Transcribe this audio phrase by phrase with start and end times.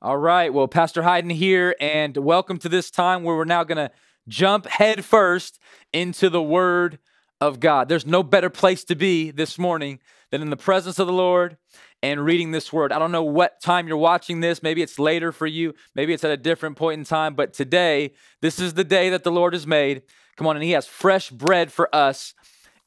[0.00, 0.54] All right.
[0.54, 3.90] Well, Pastor Hayden here, and welcome to this time where we're now going to
[4.28, 5.58] jump head first
[5.92, 7.00] into the Word
[7.40, 7.88] of God.
[7.88, 9.98] There's no better place to be this morning
[10.30, 11.56] than in the presence of the Lord
[12.00, 12.92] and reading this Word.
[12.92, 14.62] I don't know what time you're watching this.
[14.62, 18.12] Maybe it's later for you, maybe it's at a different point in time, but today,
[18.40, 20.02] this is the day that the Lord has made.
[20.36, 22.34] Come on, and He has fresh bread for us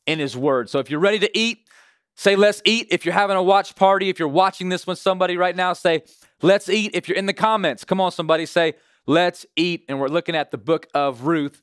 [0.07, 0.69] in His Word.
[0.69, 1.67] So if you're ready to eat,
[2.15, 2.87] say, let's eat.
[2.89, 6.03] If you're having a watch party, if you're watching this with somebody right now, say,
[6.43, 6.91] Let's eat.
[6.95, 8.73] If you're in the comments, come on, somebody say,
[9.05, 9.85] let's eat.
[9.87, 11.61] And we're looking at the book of Ruth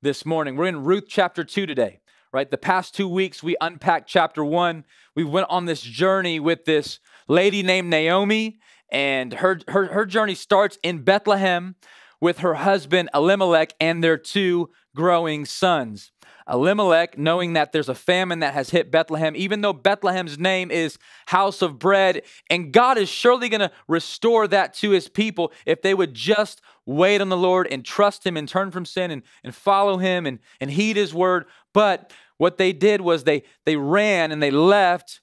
[0.00, 0.56] this morning.
[0.56, 2.00] We're in Ruth chapter 2 today,
[2.32, 2.50] right?
[2.50, 4.86] The past two weeks, we unpacked chapter 1.
[5.14, 8.60] We went on this journey with this lady named Naomi,
[8.90, 11.74] and her, her, her journey starts in Bethlehem
[12.18, 16.12] with her husband Elimelech and their two growing sons.
[16.48, 20.98] Elimelech, knowing that there's a famine that has hit Bethlehem, even though Bethlehem's name is
[21.26, 25.80] house of bread, and God is surely going to restore that to his people if
[25.80, 29.22] they would just wait on the Lord and trust him and turn from sin and,
[29.42, 31.46] and follow him and, and heed his word.
[31.72, 35.20] But what they did was they, they ran and they left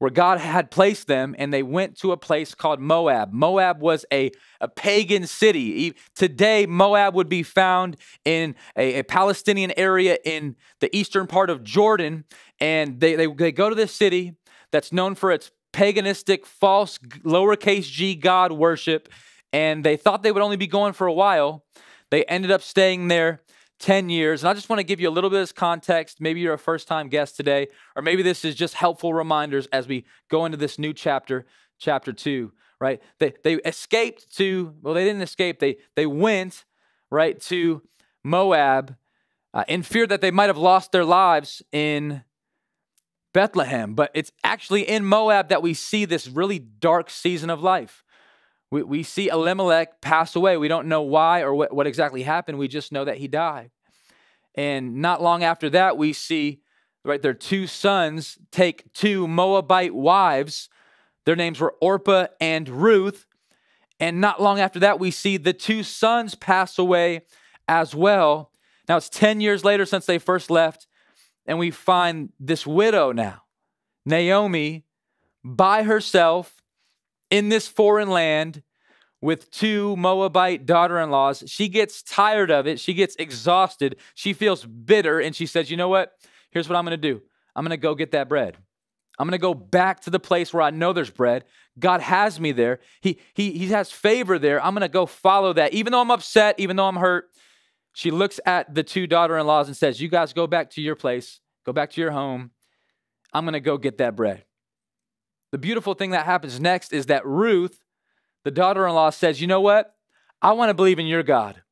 [0.00, 3.34] where God had placed them, and they went to a place called Moab.
[3.34, 5.94] Moab was a, a pagan city.
[6.14, 11.62] Today, Moab would be found in a, a Palestinian area in the eastern part of
[11.62, 12.24] Jordan,
[12.58, 14.34] and they, they, they go to this city
[14.72, 19.10] that's known for its paganistic, false, lowercase g God worship,
[19.52, 21.66] and they thought they would only be going for a while.
[22.10, 23.42] They ended up staying there
[23.80, 24.42] 10 years.
[24.42, 26.20] And I just want to give you a little bit of context.
[26.20, 29.88] Maybe you're a first time guest today, or maybe this is just helpful reminders as
[29.88, 31.46] we go into this new chapter,
[31.78, 33.02] chapter two, right?
[33.18, 36.64] They, they escaped to, well, they didn't escape, they, they went,
[37.10, 37.82] right, to
[38.22, 38.96] Moab
[39.54, 42.22] uh, in fear that they might have lost their lives in
[43.32, 43.94] Bethlehem.
[43.94, 48.04] But it's actually in Moab that we see this really dark season of life.
[48.70, 50.56] We, we see Elimelech pass away.
[50.56, 52.58] We don't know why or what, what exactly happened.
[52.58, 53.70] We just know that he died.
[54.54, 56.60] And not long after that, we see
[57.04, 60.68] right their two sons take two Moabite wives.
[61.24, 63.26] Their names were Orpah and Ruth.
[63.98, 67.22] And not long after that, we see the two sons pass away
[67.68, 68.50] as well.
[68.88, 70.86] Now it's 10 years later since they first left,
[71.46, 73.42] and we find this widow now,
[74.04, 74.84] Naomi,
[75.44, 76.59] by herself
[77.30, 78.62] in this foreign land
[79.20, 81.44] with two Moabite daughter in laws.
[81.46, 82.80] She gets tired of it.
[82.80, 83.96] She gets exhausted.
[84.14, 85.20] She feels bitter.
[85.20, 86.12] And she says, You know what?
[86.50, 87.22] Here's what I'm going to do
[87.54, 88.56] I'm going to go get that bread.
[89.18, 91.44] I'm going to go back to the place where I know there's bread.
[91.78, 92.80] God has me there.
[93.02, 94.64] He, he, he has favor there.
[94.64, 95.74] I'm going to go follow that.
[95.74, 97.28] Even though I'm upset, even though I'm hurt,
[97.92, 100.80] she looks at the two daughter in laws and says, You guys go back to
[100.80, 102.50] your place, go back to your home.
[103.32, 104.44] I'm going to go get that bread.
[105.52, 107.80] The beautiful thing that happens next is that Ruth,
[108.44, 109.94] the daughter in law, says, You know what?
[110.42, 111.62] I want to believe in your God.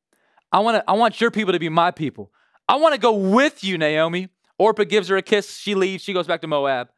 [0.51, 2.31] I want, to, I want your people to be my people.
[2.67, 4.29] I want to go with you, Naomi.
[4.57, 5.57] Orpah gives her a kiss.
[5.57, 6.03] She leaves.
[6.03, 6.89] She goes back to Moab.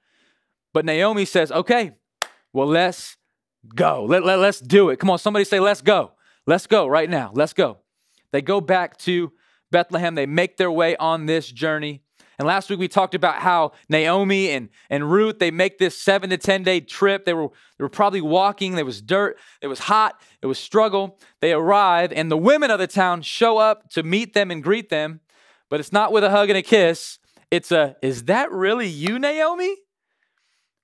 [0.74, 1.92] But Naomi says, Okay,
[2.54, 3.18] well, let's
[3.76, 4.06] go.
[4.06, 4.98] Let, let, let's do it.
[4.98, 6.14] Come on, somebody say, Let's go.
[6.48, 7.32] Let's go right now.
[7.34, 7.78] Let's go.
[8.32, 9.32] They go back to
[9.70, 10.16] Bethlehem.
[10.16, 12.02] They make their way on this journey.
[12.42, 16.32] And last week we talked about how Naomi and, and Ruth, they make this seven
[16.32, 17.24] to 10 day trip.
[17.24, 18.74] They were, they were probably walking.
[18.74, 19.38] There was dirt.
[19.62, 20.20] It was hot.
[20.42, 21.20] It was struggle.
[21.40, 24.90] They arrive and the women of the town show up to meet them and greet
[24.90, 25.20] them.
[25.70, 27.20] But it's not with a hug and a kiss.
[27.52, 29.76] It's a, is that really you, Naomi?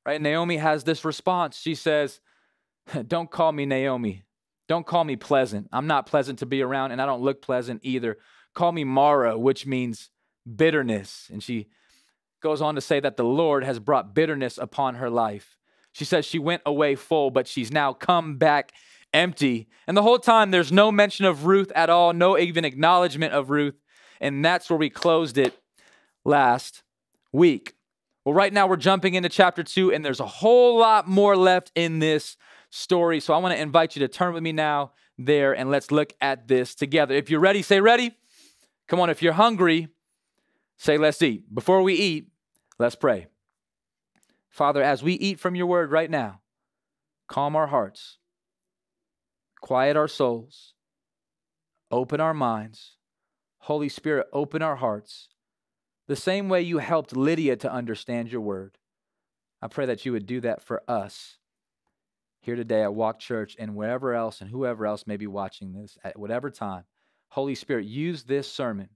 [0.06, 0.22] Right?
[0.22, 1.58] Naomi has this response.
[1.58, 2.20] She says,
[3.08, 4.26] don't call me Naomi.
[4.68, 5.70] Don't call me pleasant.
[5.74, 8.20] I'm not pleasant to be around and I don't look pleasant either.
[8.54, 10.12] Call me Mara, which means
[10.56, 11.28] bitterness.
[11.32, 11.68] And she
[12.42, 15.58] goes on to say that the Lord has brought bitterness upon her life.
[15.92, 18.72] She says she went away full, but she's now come back
[19.14, 19.68] empty.
[19.88, 23.50] And the whole time, there's no mention of Ruth at all, no even acknowledgement of
[23.50, 23.76] Ruth.
[24.22, 25.60] And that's where we closed it
[26.24, 26.84] last
[27.32, 27.74] week.
[28.26, 31.72] Well, right now, we're jumping into chapter two, and there's a whole lot more left
[31.76, 32.38] in this
[32.70, 33.20] story.
[33.20, 36.14] So I want to invite you to turn with me now there, and let's look
[36.22, 37.16] at this together.
[37.16, 38.12] If you're ready, say ready.
[38.88, 39.88] Come on, if you're hungry,
[40.78, 41.54] Say, let's eat.
[41.54, 42.28] Before we eat,
[42.78, 43.28] let's pray.
[44.50, 46.42] Father, as we eat from your word right now,
[47.28, 48.18] calm our hearts,
[49.62, 50.74] quiet our souls,
[51.92, 52.96] open our minds.
[53.60, 55.30] Holy Spirit, open our hearts.
[56.08, 58.78] The same way you helped Lydia to understand your word.
[59.62, 61.38] I pray that you would do that for us
[62.40, 65.98] here today at Walk Church and wherever else and whoever else may be watching this
[66.04, 66.84] at whatever time.
[67.30, 68.90] Holy Spirit, use this sermon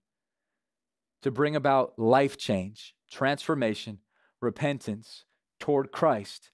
[1.22, 4.00] to bring about life change, transformation,
[4.42, 5.26] repentance
[5.60, 6.52] toward Christ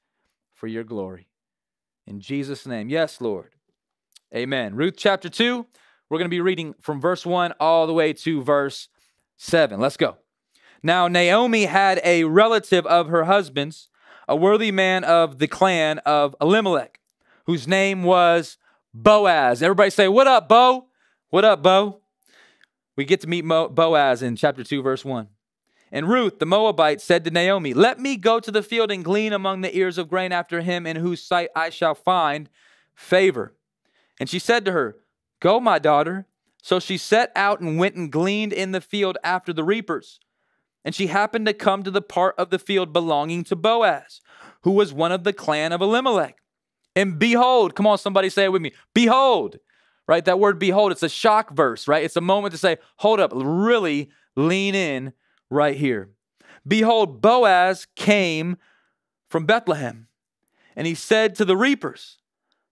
[0.54, 1.28] for your glory.
[2.06, 2.90] In Jesus' name.
[2.90, 3.52] Yes, Lord.
[4.36, 4.76] Amen.
[4.76, 5.66] Ruth chapter 2,
[6.10, 8.90] we're going to be reading from verse 1 all the way to verse
[9.38, 9.80] 7.
[9.80, 10.18] Let's go.
[10.84, 13.90] Now, Naomi had a relative of her husband's,
[14.28, 17.00] a worthy man of the clan of Elimelech,
[17.46, 18.58] whose name was
[18.94, 19.62] Boaz.
[19.64, 20.88] Everybody say, What up, Bo?
[21.30, 22.02] What up, Bo?
[22.98, 25.30] We get to meet Mo- Boaz in chapter 2, verse 1.
[25.92, 29.32] And Ruth, the Moabite, said to Naomi, Let me go to the field and glean
[29.32, 32.50] among the ears of grain after him in whose sight I shall find
[32.94, 33.54] favor.
[34.20, 34.98] And she said to her,
[35.40, 36.26] Go, my daughter.
[36.62, 40.20] So she set out and went and gleaned in the field after the reapers.
[40.84, 44.20] And she happened to come to the part of the field belonging to Boaz,
[44.64, 46.38] who was one of the clan of Elimelech.
[46.96, 48.74] And behold, come on, somebody say it with me.
[48.94, 49.60] Behold,
[50.08, 50.24] right?
[50.26, 52.04] That word behold, it's a shock verse, right?
[52.04, 55.14] It's a moment to say, hold up, really lean in
[55.50, 56.10] right here.
[56.68, 58.58] Behold, Boaz came
[59.30, 60.08] from Bethlehem,
[60.76, 62.18] and he said to the reapers,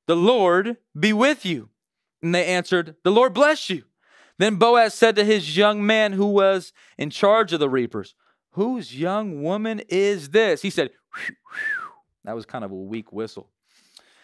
[0.08, 1.70] The Lord be with you.
[2.22, 3.84] And they answered, The Lord bless you.
[4.38, 8.16] Then Boaz said to his young man who was in charge of the reapers,
[8.56, 10.62] Whose young woman is this?
[10.62, 11.90] He said, whew, whew.
[12.24, 13.50] That was kind of a weak whistle.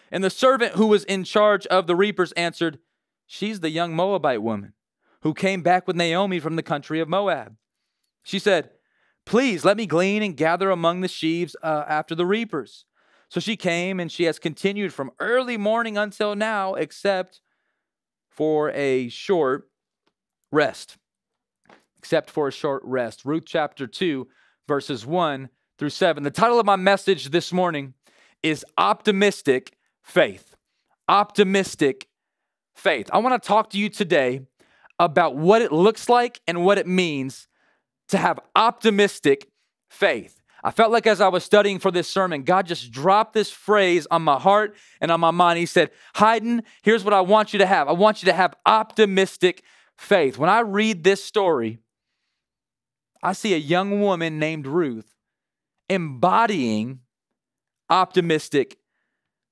[0.10, 2.80] And the servant who was in charge of the reapers answered,
[3.34, 4.74] She's the young Moabite woman
[5.22, 7.56] who came back with Naomi from the country of Moab.
[8.24, 8.72] She said,
[9.26, 12.84] Please let me glean and gather among the sheaves uh, after the reapers.
[13.30, 17.40] So she came, and she has continued from early morning until now, except
[18.30, 19.70] for a short
[20.52, 20.98] rest.
[22.00, 23.24] Except for a short rest.
[23.24, 24.28] Ruth chapter 2,
[24.68, 25.48] verses 1
[25.80, 26.24] through 7.
[26.24, 27.94] The title of my message this morning
[28.44, 30.54] is Optimistic Faith.
[31.08, 32.10] Optimistic
[32.76, 33.10] faith.
[33.12, 34.42] I want to talk to you today
[35.00, 37.48] about what it looks like and what it means
[38.10, 39.50] to have optimistic
[39.90, 40.42] faith.
[40.64, 44.06] I felt like as I was studying for this sermon, God just dropped this phrase
[44.12, 45.58] on my heart and on my mind.
[45.58, 47.88] He said, Hayden, here's what I want you to have.
[47.88, 49.64] I want you to have optimistic
[49.98, 50.38] faith.
[50.38, 51.80] When I read this story,
[53.24, 55.16] I see a young woman named Ruth
[55.90, 57.00] embodying
[57.90, 58.78] optimistic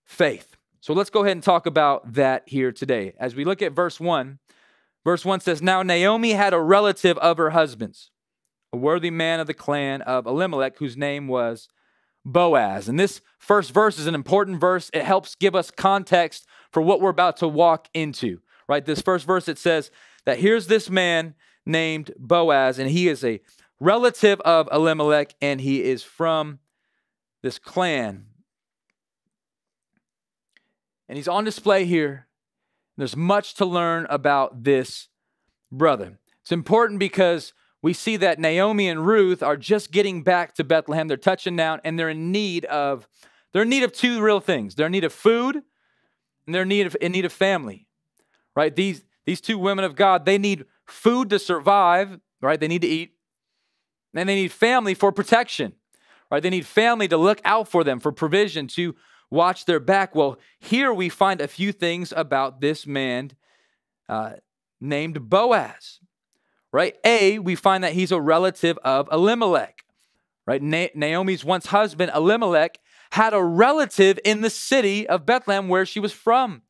[0.06, 0.49] faith.
[0.90, 3.14] So let's go ahead and talk about that here today.
[3.20, 4.40] As we look at verse 1,
[5.06, 8.10] verse 1 says, Now Naomi had a relative of her husband's,
[8.74, 11.68] a worthy man of the clan of Elimelech, whose name was
[12.26, 12.90] Boaz.
[12.90, 14.90] And this first verse is an important verse.
[14.92, 18.84] It helps give us context for what we're about to walk into, right?
[18.84, 19.92] This first verse, it says
[20.26, 21.36] that here's this man
[21.68, 23.42] named Boaz, and he is a
[23.80, 26.58] relative of Elimelech, and he is from
[27.44, 28.26] this clan
[31.10, 32.28] and he's on display here.
[32.96, 35.10] There's much to learn about this
[35.72, 36.20] brother.
[36.42, 41.08] It's important because we see that Naomi and Ruth are just getting back to Bethlehem.
[41.08, 43.08] They're touching down and they're in need of
[43.52, 44.76] they're in need of two real things.
[44.76, 47.88] They're in need of food and they're in need of, in need of family.
[48.56, 48.76] Right?
[48.76, 52.60] These these two women of God, they need food to survive, right?
[52.60, 53.14] They need to eat.
[54.14, 55.74] And they need family for protection.
[56.30, 56.44] Right?
[56.44, 58.96] They need family to look out for them, for provision, to
[59.30, 60.16] watch their back.
[60.16, 63.32] Well, here we find a few things about this man
[64.08, 64.34] uh,
[64.82, 66.00] named Boaz,
[66.72, 66.96] right?
[67.04, 69.84] A, we find that he's a relative of Elimelech,
[70.46, 70.62] right?
[70.62, 72.80] Na- Naomi's once husband, Elimelech,
[73.12, 76.62] had a relative in the city of Bethlehem where she was from.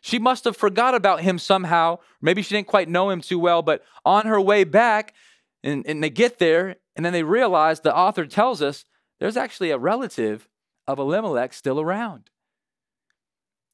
[0.00, 1.98] She must have forgot about him somehow.
[2.20, 5.14] Maybe she didn't quite know him too well, but on her way back,
[5.62, 8.84] and, and they get there, and then they realize the author tells us
[9.18, 10.46] there's actually a relative
[10.86, 12.30] of Elimelech still around.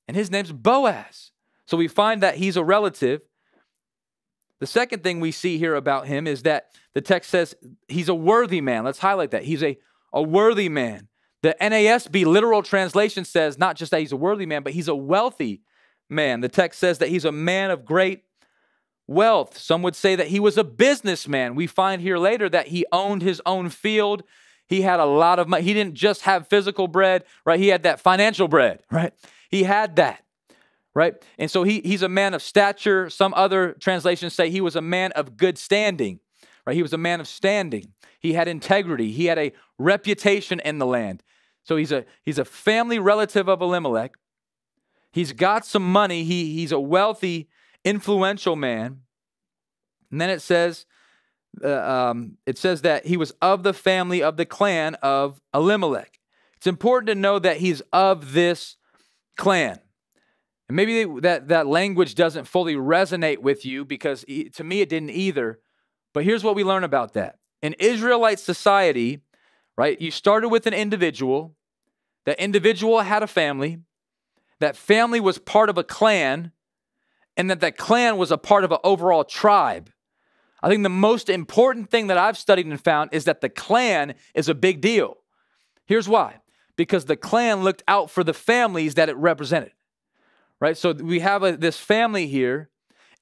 [0.08, 1.30] And his name's Boaz.
[1.66, 3.20] So we find that he's a relative.
[4.58, 7.54] The second thing we see here about him is that the text says
[7.88, 8.84] he's a worthy man.
[8.84, 9.44] Let's highlight that.
[9.44, 9.78] He's a,
[10.12, 11.08] a worthy man.
[11.42, 14.94] The NASB literal translation says not just that he's a worthy man, but he's a
[14.94, 15.62] wealthy
[16.08, 16.40] man.
[16.40, 18.24] The text says that he's a man of great
[19.06, 19.56] wealth.
[19.56, 21.54] Some would say that he was a businessman.
[21.54, 24.22] We find here later that he owned his own field
[24.70, 25.64] he had a lot of money.
[25.64, 27.58] He didn't just have physical bread, right?
[27.58, 29.12] He had that financial bread, right?
[29.50, 30.22] He had that,
[30.94, 31.14] right?
[31.38, 33.10] And so he, he's a man of stature.
[33.10, 36.20] Some other translations say he was a man of good standing,
[36.64, 36.76] right?
[36.76, 37.92] He was a man of standing.
[38.20, 39.10] He had integrity.
[39.10, 41.24] He had a reputation in the land.
[41.64, 44.12] So he's a he's a family relative of Elimelech.
[45.10, 46.22] He's got some money.
[46.22, 47.48] He, he's a wealthy,
[47.84, 49.00] influential man.
[50.12, 50.86] And then it says
[51.62, 56.18] uh, um, it says that he was of the family of the clan of Elimelech.
[56.56, 58.76] It's important to know that he's of this
[59.36, 59.80] clan.
[60.68, 65.10] And maybe that, that language doesn't fully resonate with you because to me it didn't
[65.10, 65.58] either.
[66.12, 67.38] But here's what we learn about that.
[67.62, 69.20] In Israelite society,
[69.76, 71.56] right, you started with an individual,
[72.24, 73.78] that individual had a family,
[74.60, 76.52] that family was part of a clan,
[77.36, 79.90] and that that clan was a part of an overall tribe.
[80.62, 84.14] I think the most important thing that I've studied and found is that the clan
[84.34, 85.18] is a big deal.
[85.86, 86.40] Here's why
[86.76, 89.72] because the clan looked out for the families that it represented,
[90.60, 90.78] right?
[90.78, 92.70] So we have a, this family here,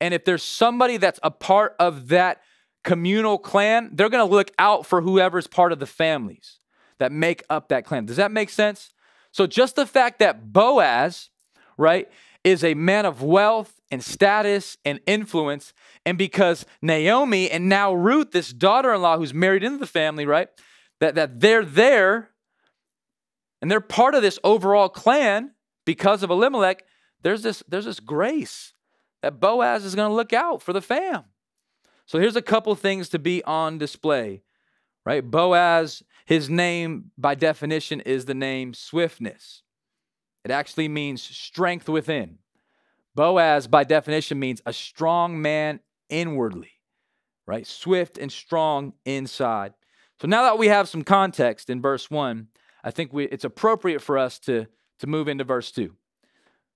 [0.01, 2.41] and if there's somebody that's a part of that
[2.85, 6.61] communal clan, they're to look out for whoever's part of the families
[6.99, 8.07] that make up that clan.
[8.07, 8.93] Does that make sense?
[9.33, 11.31] So just the fact that Boaz,
[11.77, 12.09] right,
[12.45, 15.73] is a man of wealth and status and influence,
[16.05, 20.27] and because Naomi and now Ruth, this daughter in law who's married into the family,
[20.27, 20.49] right,
[21.01, 22.31] that, that they're there
[23.61, 25.53] and they're part of this overall clan
[25.85, 26.85] because of Elimelech,
[27.23, 28.75] there's this, there's this grace
[29.23, 31.25] that Boaz is going to look out for the fam.
[32.07, 34.43] So here's a couple things to be on display,
[35.05, 35.29] right?
[35.29, 39.63] Boaz, his name by definition is the name swiftness.
[40.45, 42.39] It actually means strength within.
[43.19, 46.71] Boaz, by definition, means a strong man inwardly,
[47.49, 47.67] right?
[47.67, 49.75] Swift and strong inside.
[50.21, 52.47] So now that we have some context in verse 1,
[52.85, 54.69] I think we, it's appropriate for us to,
[55.01, 55.97] to move into verse 2.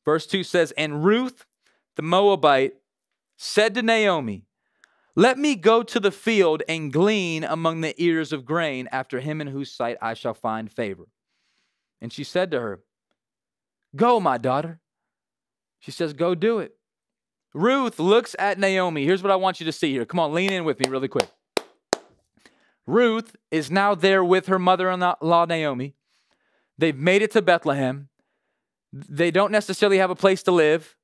[0.04, 1.46] Verse 2 says, And Ruth
[1.94, 2.74] the Moabite
[3.36, 4.46] said to Naomi,
[5.14, 9.40] Let me go to the field and glean among the ears of grain after him
[9.40, 11.04] in whose sight I shall find favor.
[12.00, 12.80] And she said to her,
[13.94, 14.80] Go, my daughter.
[15.82, 16.76] She says, Go do it.
[17.52, 19.04] Ruth looks at Naomi.
[19.04, 20.06] Here's what I want you to see here.
[20.06, 21.28] Come on, lean in with me really quick.
[22.86, 25.94] Ruth is now there with her mother in law, Naomi.
[26.78, 28.08] They've made it to Bethlehem.
[28.92, 30.96] They don't necessarily have a place to live.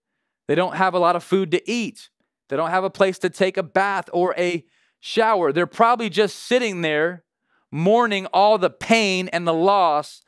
[0.47, 2.09] They don't have a lot of food to eat.
[2.49, 4.65] They don't have a place to take a bath or a
[5.01, 5.53] shower.
[5.53, 7.25] They're probably just sitting there
[7.71, 10.23] mourning all the pain and the loss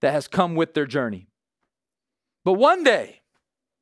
[0.00, 1.28] that has come with their journey.
[2.44, 3.20] But one day,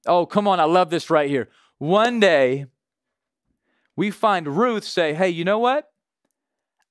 [0.07, 0.61] Oh, come on.
[0.61, 1.49] I love this right here.
[1.79, 2.67] One day,
[3.97, 5.89] we find Ruth say, Hey, you know what?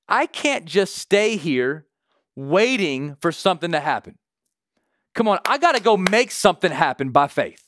[0.08, 1.86] I can't just stay here
[2.36, 4.18] waiting for something to happen.
[5.14, 7.62] Come on, I got to go make something happen by faith.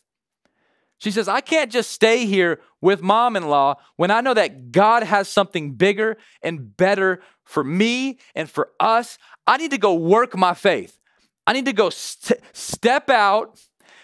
[0.98, 4.72] She says, I can't just stay here with mom in law when I know that
[4.72, 9.18] God has something bigger and better for me and for us.
[9.46, 10.98] I need to go work my faith.
[11.46, 13.60] I need to go st- step out,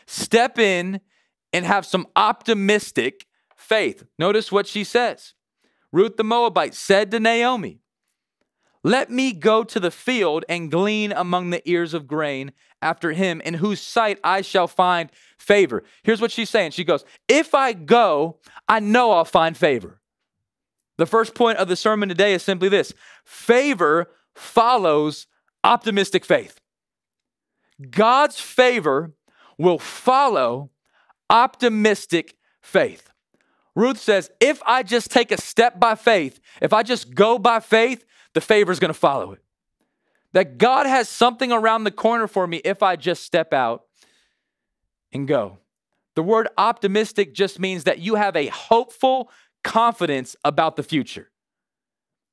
[0.07, 1.01] step in,
[1.53, 3.27] and have some optimistic
[3.57, 4.05] faith.
[4.19, 5.35] Notice what she says.
[5.93, 7.81] Ruth the Moabite said to Naomi,
[8.83, 12.53] Let me go to the field and glean among the ears of grain
[12.83, 15.83] after him, in whose sight I shall find favor.
[16.03, 16.71] Here's what she's saying.
[16.71, 18.39] She goes, If I go,
[18.69, 20.01] I know I'll find favor.
[20.97, 22.93] The first point of the sermon today is simply this
[23.25, 25.27] favor follows
[25.65, 26.61] optimistic faith.
[27.91, 29.13] God's favor
[29.59, 30.71] will follow
[31.31, 33.11] optimistic faith.
[33.75, 37.61] Ruth says, if I just take a step by faith, if I just go by
[37.61, 39.41] faith, the favor is going to follow it.
[40.33, 43.85] That God has something around the corner for me if I just step out
[45.13, 45.59] and go.
[46.17, 49.31] The word optimistic just means that you have a hopeful
[49.65, 51.30] confidence about the future.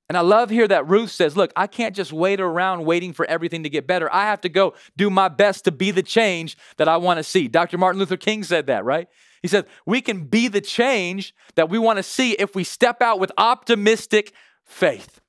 [0.09, 3.25] And I love here that Ruth says, Look, I can't just wait around waiting for
[3.25, 4.13] everything to get better.
[4.13, 7.23] I have to go do my best to be the change that I want to
[7.23, 7.47] see.
[7.47, 7.77] Dr.
[7.77, 9.07] Martin Luther King said that, right?
[9.41, 13.01] He said, We can be the change that we want to see if we step
[13.01, 14.31] out with optimistic
[14.65, 15.19] faith.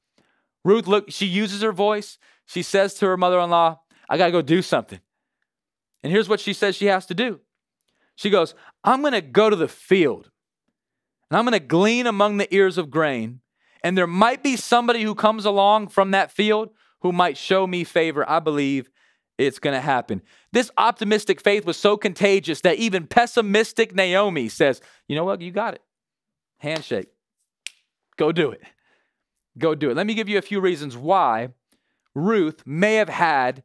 [0.65, 2.19] Ruth, look, she uses her voice.
[2.47, 5.01] She says to her mother in law, I got to go do something.
[6.03, 7.41] And here's what she says she has to do.
[8.15, 8.55] She goes,
[8.85, 10.31] I'm going to go to the field
[11.31, 13.41] and I'm going to glean among the ears of grain
[13.83, 16.71] and there might be somebody who comes along from that field
[17.01, 18.29] who might show me favor.
[18.29, 18.91] I believe
[19.39, 20.23] it's going to happen.
[20.53, 25.41] This optimistic faith was so contagious that even pessimistic Naomi says, You know what?
[25.41, 25.83] You got it.
[26.59, 27.09] Handshake.
[28.17, 28.63] Go do it.
[29.57, 29.97] Go do it.
[29.97, 31.51] Let me give you a few reasons why
[32.15, 33.63] Ruth may have had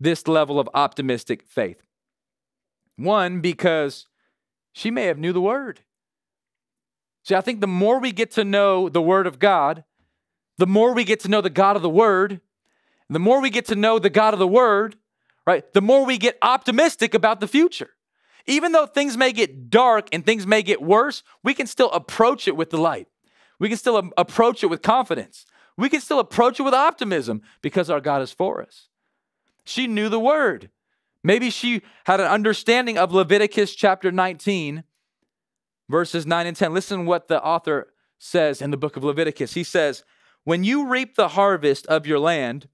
[0.00, 1.82] this level of optimistic faith.
[2.96, 4.06] One, because
[4.72, 5.80] she may have knew the word.
[7.22, 9.84] See, I think the more we get to know the Word of God,
[10.58, 12.40] the more we get to know the God of the Word,
[13.08, 14.96] the more we get to know the God of the Word,
[15.46, 17.90] right, the more we get optimistic about the future.
[18.46, 22.48] Even though things may get dark and things may get worse, we can still approach
[22.48, 23.06] it with the light.
[23.58, 25.46] We can still um, approach it with confidence.
[25.76, 28.88] We can still approach it with optimism because our God is for us.
[29.64, 30.70] She knew the word.
[31.22, 34.82] Maybe she had an understanding of Leviticus chapter 19
[35.88, 36.74] verses 9 and 10.
[36.74, 39.54] Listen what the author says in the book of Leviticus.
[39.54, 40.04] He says,
[40.44, 42.68] When you reap the harvest of your land,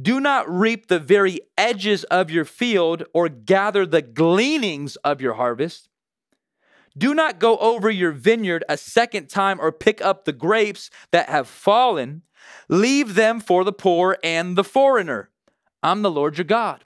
[0.00, 5.34] do not reap the very edges of your field or gather the gleanings of your
[5.34, 5.88] harvest.
[6.96, 11.28] Do not go over your vineyard a second time or pick up the grapes that
[11.28, 12.22] have fallen.
[12.68, 15.30] Leave them for the poor and the foreigner.
[15.82, 16.84] I'm the Lord your God.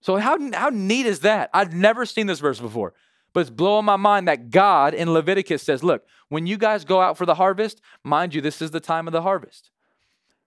[0.00, 1.50] So, how, how neat is that?
[1.54, 2.94] I've never seen this verse before,
[3.32, 7.00] but it's blowing my mind that God in Leviticus says, Look, when you guys go
[7.00, 9.70] out for the harvest, mind you, this is the time of the harvest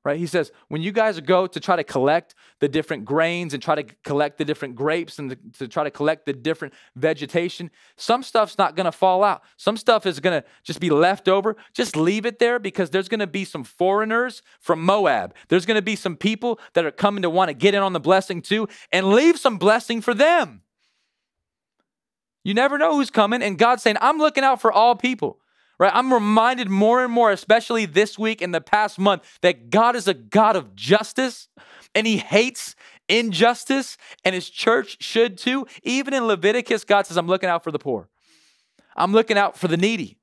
[0.05, 0.19] right?
[0.19, 3.73] He says, when you guys go to try to collect the different grains and try
[3.73, 8.57] to collect the different grapes and to, try to collect the different vegetation, some stuff's
[8.57, 9.41] not going to fall out.
[9.57, 11.57] Some stuff is going to just be left over.
[11.73, 15.33] Just leave it there because there's going to be some foreigners from Moab.
[15.49, 17.93] There's going to be some people that are coming to want to get in on
[17.93, 20.61] the blessing too and leave some blessing for them.
[22.45, 23.41] You never know who's coming.
[23.41, 25.39] And God's saying, I'm looking out for all people
[25.77, 25.91] right?
[25.93, 30.07] I'm reminded more and more, especially this week in the past month, that God is
[30.07, 31.49] a God of justice
[31.93, 32.75] and he hates
[33.07, 35.65] injustice, and his church should too.
[35.83, 38.09] Even in Leviticus, God says, I'm looking out for the poor,
[38.95, 40.17] I'm looking out for the needy.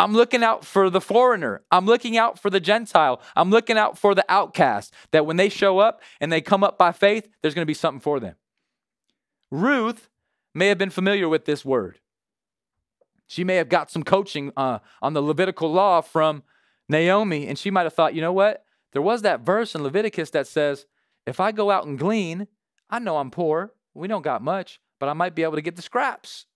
[0.00, 1.62] I'm looking out for the foreigner.
[1.72, 3.20] I'm looking out for the Gentile.
[3.34, 4.94] I'm looking out for the outcast.
[5.10, 7.74] That when they show up and they come up by faith, there's going to be
[7.74, 8.36] something for them.
[9.50, 10.08] Ruth
[10.54, 11.98] may have been familiar with this word.
[13.26, 16.42] She may have got some coaching uh, on the Levitical law from
[16.88, 18.64] Naomi, and she might have thought, you know what?
[18.92, 20.86] There was that verse in Leviticus that says,
[21.26, 22.48] if I go out and glean,
[22.88, 23.74] I know I'm poor.
[23.92, 26.46] We don't got much, but I might be able to get the scraps.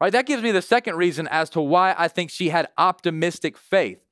[0.00, 0.12] Right?
[0.12, 4.04] That gives me the second reason as to why I think she had optimistic faith.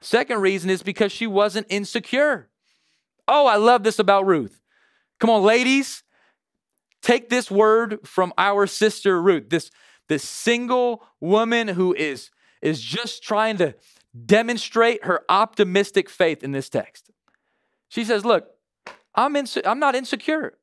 [0.00, 2.48] Second reason is because she wasn't insecure.
[3.28, 4.60] Oh, I love this about Ruth.
[5.20, 6.02] Come on, ladies,
[7.02, 9.48] take this word from our sister Ruth.
[9.50, 9.70] This
[10.08, 13.74] this single woman who is, is just trying to
[14.26, 17.10] demonstrate her optimistic faith in this text.
[17.88, 18.48] She says, Look,
[19.14, 20.58] I'm, inse- I'm not insecure.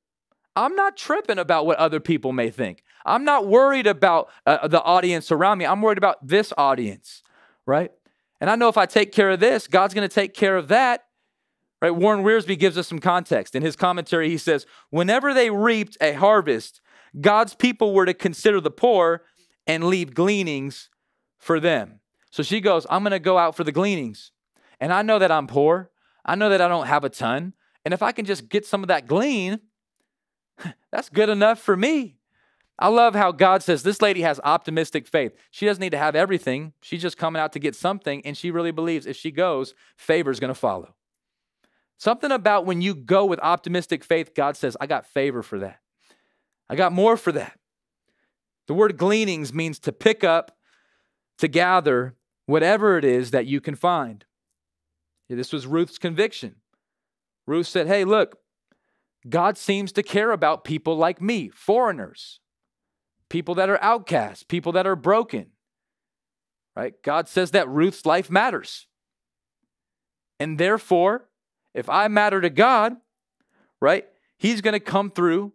[0.55, 2.83] I'm not tripping about what other people may think.
[3.05, 5.65] I'm not worried about uh, the audience around me.
[5.65, 7.23] I'm worried about this audience,
[7.65, 7.91] right?
[8.41, 10.69] And I know if I take care of this, God's going to take care of
[10.69, 11.05] that.
[11.85, 11.95] Right?
[11.95, 13.53] Warren Wiersbe gives us some context.
[13.53, 16.81] In his commentary, he says, Whenever they reaped a harvest,
[17.21, 19.21] God's people were to consider the poor
[19.67, 20.89] and leave gleanings
[21.37, 21.99] for them.
[22.31, 24.31] So she goes, I'm going to go out for the gleanings.
[24.79, 25.91] And I know that I'm poor.
[26.25, 27.53] I know that I don't have a ton.
[27.85, 29.59] And if I can just get some of that glean,
[30.91, 32.17] that's good enough for me.
[32.79, 35.33] I love how God says this lady has optimistic faith.
[35.51, 36.73] She doesn't need to have everything.
[36.81, 38.25] She's just coming out to get something.
[38.25, 40.95] And she really believes if she goes, favor is going to follow.
[41.97, 45.79] Something about when you go with optimistic faith, God says, I got favor for that.
[46.69, 47.57] I got more for that.
[48.67, 50.57] The word gleanings means to pick up,
[51.37, 54.25] to gather whatever it is that you can find.
[55.29, 56.55] This was Ruth's conviction.
[57.47, 58.37] Ruth said, Hey, look,
[59.27, 62.39] God seems to care about people like me, foreigners,
[63.29, 65.47] people that are outcasts, people that are broken.
[66.75, 66.93] Right?
[67.03, 68.87] God says that Ruth's life matters.
[70.39, 71.29] And therefore,
[71.75, 72.95] if I matter to God,
[73.79, 74.07] right,
[74.37, 75.53] He's going to come through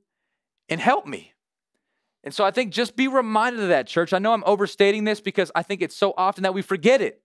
[0.69, 1.33] and help me.
[2.23, 4.13] And so I think just be reminded of that, church.
[4.13, 7.23] I know I'm overstating this because I think it's so often that we forget it.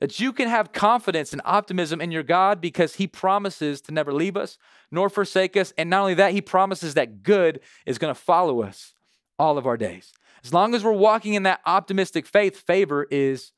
[0.00, 4.12] That you can have confidence and optimism in your God because He promises to never
[4.12, 4.58] leave us
[4.90, 5.72] nor forsake us.
[5.78, 8.94] And not only that, He promises that good is going to follow us
[9.38, 10.12] all of our days.
[10.44, 13.52] As long as we're walking in that optimistic faith, favor is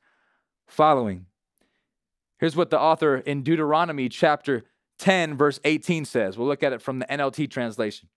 [0.67, 1.25] following.
[2.39, 4.65] Here's what the author in Deuteronomy chapter
[4.99, 6.37] 10, verse 18 says.
[6.37, 8.09] We'll look at it from the NLT translation.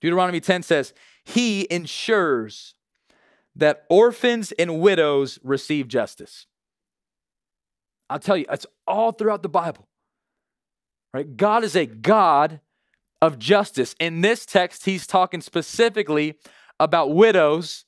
[0.00, 2.74] Deuteronomy 10 says, He ensures
[3.56, 6.46] that orphans and widows receive justice.
[8.08, 9.88] I'll tell you, it's all throughout the Bible.
[11.12, 11.36] Right?
[11.36, 12.60] God is a God
[13.20, 13.94] of justice.
[14.00, 16.38] In this text, he's talking specifically
[16.78, 17.84] about widows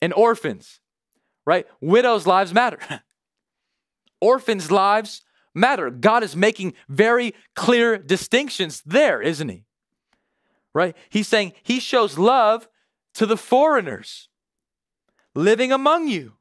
[0.00, 0.80] and orphans.
[1.46, 1.66] Right?
[1.80, 2.78] Widows' lives matter.
[4.20, 5.22] orphans' lives
[5.54, 5.90] matter.
[5.90, 9.64] God is making very clear distinctions there, isn't he?
[10.74, 10.96] right?
[11.08, 12.68] He's saying he shows love
[13.14, 14.28] to the foreigners
[15.34, 16.34] living among you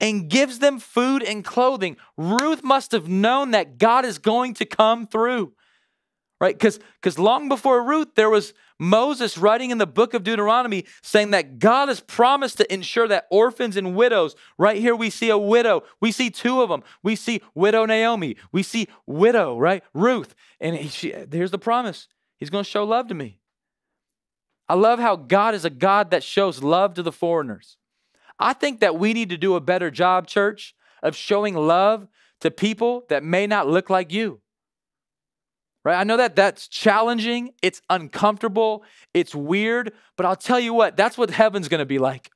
[0.00, 1.96] and gives them food and clothing.
[2.16, 5.52] Ruth must have known that God is going to come through,
[6.40, 6.54] right?
[6.54, 11.30] Because because long before Ruth, there was Moses writing in the book of Deuteronomy saying
[11.30, 15.38] that God has promised to ensure that orphans and widows, right here we see a
[15.38, 15.82] widow.
[16.00, 16.82] We see two of them.
[17.02, 18.36] We see widow Naomi.
[18.52, 19.82] We see widow, right?
[19.94, 20.34] Ruth.
[20.60, 23.40] And he, she, here's the promise He's going to show love to me.
[24.68, 27.76] I love how God is a God that shows love to the foreigners.
[28.38, 32.08] I think that we need to do a better job, church, of showing love
[32.40, 34.40] to people that may not look like you.
[35.86, 36.00] Right?
[36.00, 38.82] I know that that's challenging, it's uncomfortable,
[39.14, 42.32] it's weird, but I'll tell you what, that's what heaven's going to be like.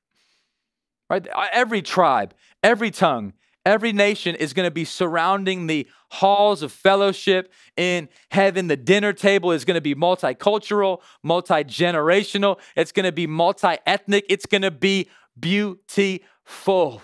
[1.11, 1.27] Right?
[1.51, 2.33] Every tribe,
[2.63, 3.33] every tongue,
[3.67, 8.69] every nation is going to be surrounding the halls of fellowship in heaven.
[8.69, 13.79] The dinner table is going to be multicultural, multi generational, it's going to be multi
[13.85, 17.03] ethnic, it's going to be beautiful.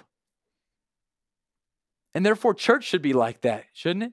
[2.15, 4.13] And therefore, church should be like that, shouldn't it?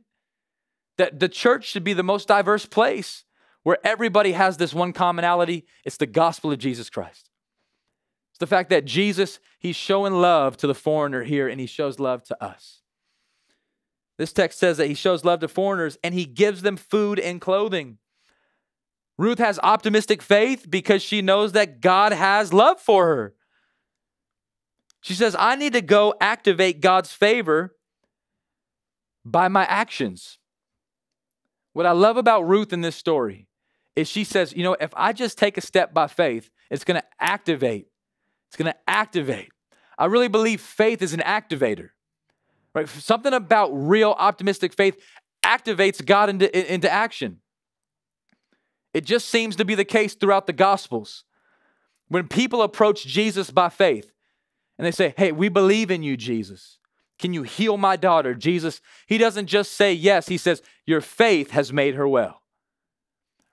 [0.98, 3.24] That the church should be the most diverse place
[3.64, 7.30] where everybody has this one commonality it's the gospel of Jesus Christ.
[8.32, 12.00] It's the fact that Jesus, he's showing love to the foreigner here and he shows
[12.00, 12.82] love to us.
[14.18, 17.42] This text says that he shows love to foreigners and he gives them food and
[17.42, 17.98] clothing.
[19.18, 23.36] Ruth has optimistic faith because she knows that God has love for her.
[25.02, 27.76] She says, I need to go activate God's favor
[29.26, 30.40] by my actions.
[31.74, 33.48] What I love about Ruth in this story
[33.96, 37.00] is she says, you know, if I just take a step by faith, it's going
[37.00, 37.88] to activate.
[38.48, 39.50] It's going to activate.
[39.98, 41.90] I really believe faith is an activator.
[42.74, 42.90] Right?
[42.90, 44.98] Something about real optimistic faith
[45.46, 47.40] activates God into, into action.
[48.94, 51.24] It just seems to be the case throughout the Gospels.
[52.08, 54.12] When people approach Jesus by faith
[54.78, 56.78] and they say, Hey, we believe in you, Jesus.
[57.20, 58.34] Can you heal my daughter?
[58.34, 62.42] Jesus, he doesn't just say yes, he says, Your faith has made her well.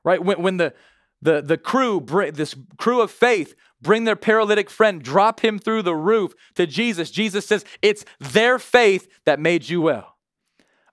[0.04, 0.22] Right?
[0.22, 0.74] When, when the,
[1.22, 2.00] the, the crew,
[2.32, 7.10] this crew of faith, bring their paralytic friend, drop him through the roof to Jesus,
[7.10, 10.16] Jesus says, It's their faith that made you well.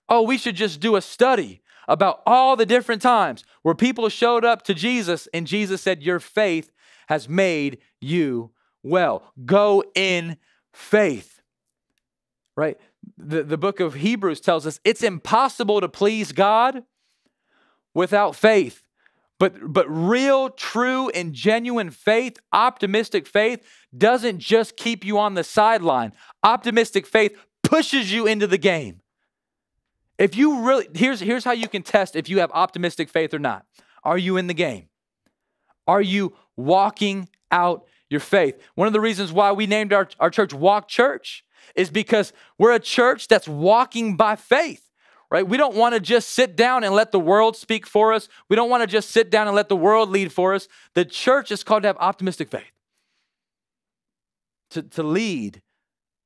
[0.10, 4.44] Oh, we should just do a study about all the different times where people showed
[4.44, 6.72] up to Jesus and Jesus said, Your faith
[7.08, 8.52] has made you
[8.84, 9.32] well.
[9.46, 10.38] Go in
[10.74, 11.37] faith
[12.58, 12.78] right?
[13.18, 16.84] The, the book of Hebrews tells us it's impossible to please God
[17.94, 18.84] without faith.
[19.40, 23.64] But, but real, true, and genuine faith, optimistic faith,
[23.96, 26.12] doesn't just keep you on the sideline.
[26.44, 29.02] Optimistic faith pushes you into the game.
[30.18, 33.40] If you really, here's, here's how you can test if you have optimistic faith or
[33.40, 33.68] not.
[34.04, 34.90] Are you in the game?
[35.88, 38.60] Are you walking out your faith?
[38.74, 42.74] One of the reasons why we named our, our church Walk Church is because we're
[42.74, 44.90] a church that's walking by faith,
[45.30, 45.48] right?
[45.48, 48.30] We don't want to just sit down and let the world speak for us.
[48.50, 50.68] We don't want to just sit down and let the world lead for us.
[50.94, 52.72] The church is called to have optimistic faith,
[54.72, 55.62] to, to lead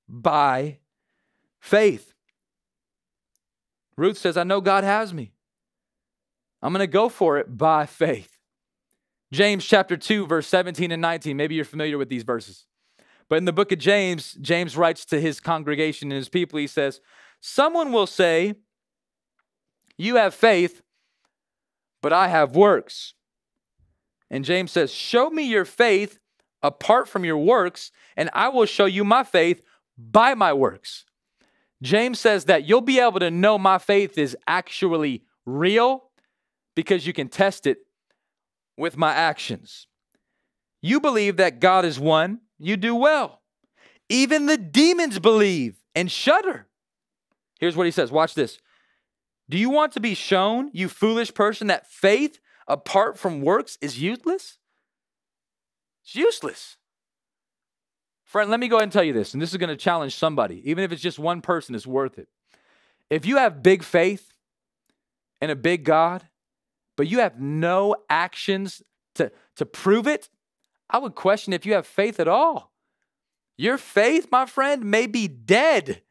[0.07, 0.77] by
[1.59, 2.13] faith.
[3.97, 5.31] Ruth says, I know God has me.
[6.61, 8.37] I'm going to go for it by faith.
[9.31, 11.37] James chapter 2, verse 17 and 19.
[11.37, 12.65] Maybe you're familiar with these verses.
[13.31, 16.67] But in the book of James, James writes to his congregation and his people, he
[16.67, 16.99] says,
[17.39, 18.55] Someone will say,
[19.97, 20.81] You have faith,
[22.01, 23.13] but I have works.
[24.29, 26.19] And James says, Show me your faith
[26.61, 29.61] apart from your works, and I will show you my faith
[29.97, 31.05] by my works.
[31.81, 36.09] James says that you'll be able to know my faith is actually real
[36.75, 37.77] because you can test it
[38.75, 39.87] with my actions.
[40.81, 43.41] You believe that God is one, you do well.
[44.09, 46.67] Even the demons believe and shudder.
[47.59, 48.59] Here's what he says watch this.
[49.49, 54.01] Do you want to be shown, you foolish person, that faith apart from works is
[54.01, 54.57] useless?
[56.03, 56.77] It's useless.
[58.23, 60.15] Friend, let me go ahead and tell you this, and this is going to challenge
[60.15, 60.61] somebody.
[60.69, 62.29] Even if it's just one person, it's worth it.
[63.09, 64.31] If you have big faith
[65.41, 66.23] and a big God,
[66.95, 68.81] but you have no actions
[69.15, 70.29] to, to prove it,
[70.91, 72.71] I would question if you have faith at all.
[73.57, 76.01] Your faith, my friend, may be dead.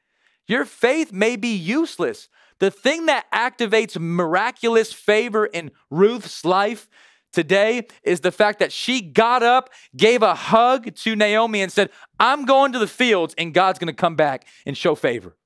[0.46, 2.28] Your faith may be useless.
[2.58, 6.88] The thing that activates miraculous favor in Ruth's life
[7.32, 11.90] today is the fact that she got up, gave a hug to Naomi, and said,
[12.18, 15.36] I'm going to the fields, and God's going to come back and show favor.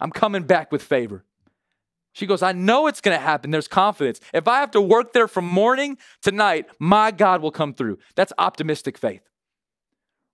[0.00, 1.24] I'm coming back with favor.
[2.12, 3.50] She goes, I know it's going to happen.
[3.50, 4.20] There's confidence.
[4.34, 7.98] If I have to work there from morning to night, my God will come through.
[8.16, 9.22] That's optimistic faith.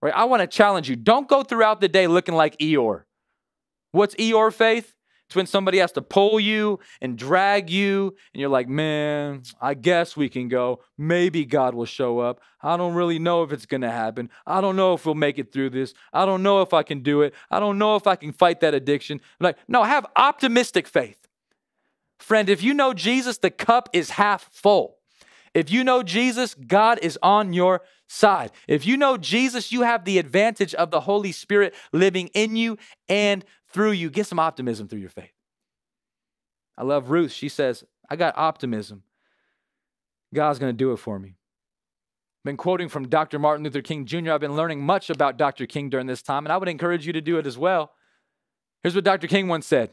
[0.00, 0.14] Right?
[0.14, 0.96] I want to challenge you.
[0.96, 3.02] Don't go throughout the day looking like Eeyore.
[3.92, 4.94] What's Eeyore faith?
[5.26, 9.74] It's when somebody has to pull you and drag you, and you're like, man, I
[9.74, 10.84] guess we can go.
[10.96, 12.40] Maybe God will show up.
[12.62, 14.30] I don't really know if it's going to happen.
[14.46, 15.94] I don't know if we'll make it through this.
[16.12, 17.34] I don't know if I can do it.
[17.50, 19.20] I don't know if I can fight that addiction.
[19.40, 21.25] I'm like, no, have optimistic faith.
[22.18, 24.96] Friend, if you know Jesus, the cup is half full.
[25.54, 28.50] If you know Jesus, God is on your side.
[28.68, 32.78] If you know Jesus, you have the advantage of the Holy Spirit living in you
[33.08, 34.10] and through you.
[34.10, 35.32] Get some optimism through your faith.
[36.76, 37.32] I love Ruth.
[37.32, 39.02] She says, I got optimism.
[40.34, 41.36] God's going to do it for me.
[42.44, 43.38] been quoting from Dr.
[43.38, 44.32] Martin Luther King Jr.
[44.32, 45.66] I've been learning much about Dr.
[45.66, 47.92] King during this time, and I would encourage you to do it as well.
[48.82, 49.26] Here's what Dr.
[49.26, 49.90] King once said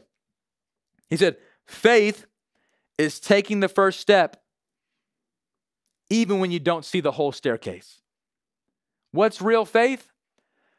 [1.08, 2.26] He said, Faith
[2.98, 4.42] is taking the first step
[6.10, 8.00] even when you don't see the whole staircase.
[9.12, 10.10] What's real faith?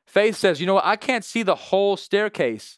[0.06, 0.86] Faith says, you know what?
[0.86, 2.78] I can't see the whole staircase.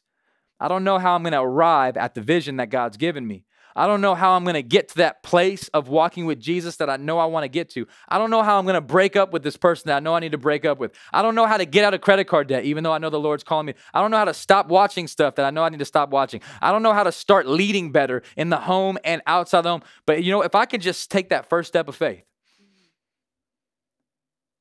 [0.59, 3.43] I don't know how I'm going to arrive at the vision that God's given me.
[3.77, 6.77] I don't know how I'm going to get to that place of walking with Jesus
[6.77, 7.85] that I know I want to get to.
[8.09, 10.15] I don't know how I'm going to break up with this person that I know
[10.15, 10.95] I need to break up with.
[11.13, 13.11] I don't know how to get out of credit card debt, even though I know
[13.11, 13.75] the Lord's calling me.
[13.93, 16.09] I don't know how to stop watching stuff that I know I need to stop
[16.09, 16.41] watching.
[16.59, 19.83] I don't know how to start leading better in the home and outside the home.
[20.07, 22.23] But you know, if I can just take that first step of faith,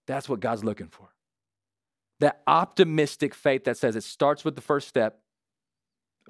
[0.07, 1.09] that's what God's looking for.
[2.21, 5.21] That optimistic faith that says it starts with the first step.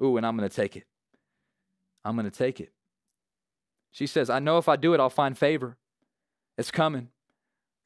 [0.01, 0.85] Ooh, and I'm going to take it.
[2.05, 2.73] I'm going to take it.
[3.97, 5.79] She says, I know if I do it, I'll find favor.
[6.59, 7.09] It's coming.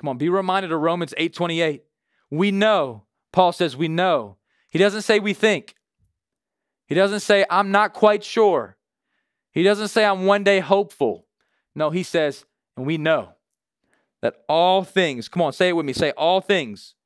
[0.01, 1.85] Come on, be reminded of Romans 8 28.
[2.33, 4.37] We know, Paul says, we know.
[4.70, 5.77] He doesn't say we think.
[6.87, 8.77] He doesn't say, I'm not quite sure.
[9.53, 11.27] He doesn't say, I'm one day hopeful.
[11.77, 12.44] No, he says,
[12.77, 13.35] and we know
[14.20, 16.96] that all things, come on, say it with me, say all things.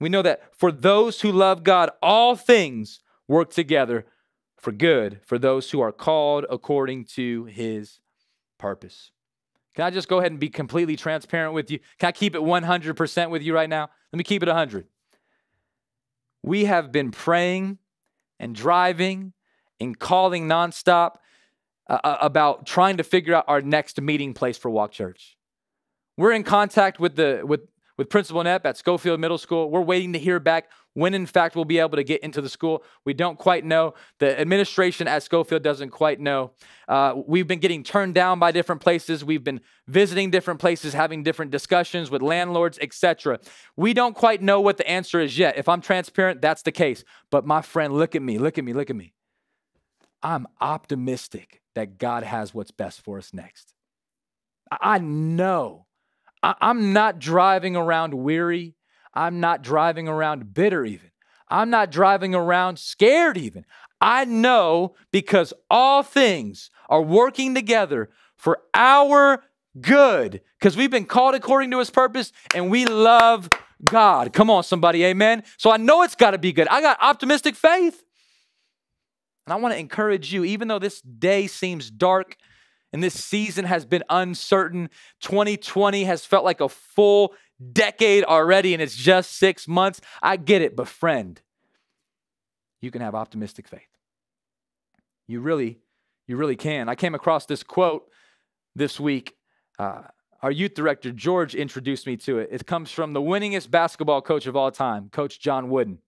[0.00, 4.06] We know that for those who love God, all things work together
[4.60, 7.98] for good for those who are called according to his
[8.58, 9.10] purpose.
[9.74, 11.78] Can I just go ahead and be completely transparent with you?
[11.98, 13.88] Can I keep it 100% with you right now?
[14.12, 14.86] Let me keep it 100.
[16.42, 17.78] We have been praying
[18.38, 19.32] and driving
[19.78, 21.16] and calling nonstop
[21.88, 25.36] uh, uh, about trying to figure out our next meeting place for Walk Church.
[26.16, 27.62] We're in contact with the with
[28.00, 29.68] with Principal Knapp at Schofield Middle School.
[29.68, 32.48] We're waiting to hear back when, in fact, we'll be able to get into the
[32.48, 32.82] school.
[33.04, 33.92] We don't quite know.
[34.20, 36.52] The administration at Schofield doesn't quite know.
[36.88, 39.22] Uh, we've been getting turned down by different places.
[39.22, 43.38] We've been visiting different places, having different discussions with landlords, etc.
[43.76, 45.58] We don't quite know what the answer is yet.
[45.58, 47.04] If I'm transparent, that's the case.
[47.30, 49.12] But my friend, look at me, look at me, look at me.
[50.22, 53.74] I'm optimistic that God has what's best for us next.
[54.70, 55.84] I know
[56.42, 58.74] I, I'm not driving around weary.
[59.14, 61.10] I'm not driving around bitter, even.
[61.48, 63.64] I'm not driving around scared, even.
[64.00, 69.42] I know because all things are working together for our
[69.80, 73.48] good because we've been called according to his purpose and we love
[73.84, 74.32] God.
[74.32, 75.42] Come on, somebody, amen.
[75.58, 76.68] So I know it's got to be good.
[76.68, 78.02] I got optimistic faith.
[79.46, 82.36] And I want to encourage you, even though this day seems dark
[82.92, 84.90] and this season has been uncertain.
[85.20, 87.34] 2020 has felt like a full
[87.72, 90.00] decade already, and it's just six months.
[90.22, 91.40] I get it, but friend,
[92.80, 93.82] you can have optimistic faith.
[95.26, 95.78] You really,
[96.26, 96.88] you really can.
[96.88, 98.08] I came across this quote
[98.74, 99.36] this week.
[99.78, 100.02] Uh,
[100.42, 102.48] our youth director, George, introduced me to it.
[102.50, 105.98] It comes from the winningest basketball coach of all time, Coach John Wooden.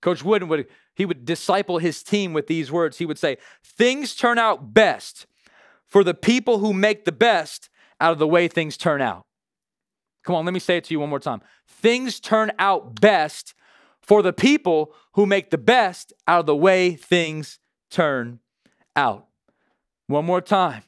[0.00, 2.98] Coach Wooden would he would disciple his team with these words.
[2.98, 5.26] He would say, "Things turn out best
[5.92, 7.68] for the people who make the best
[8.00, 9.26] out of the way things turn out.
[10.24, 11.42] Come on, let me say it to you one more time.
[11.68, 13.52] Things turn out best
[14.00, 17.58] for the people who make the best out of the way things
[17.90, 18.38] turn
[18.96, 19.26] out.
[20.06, 20.82] One more time.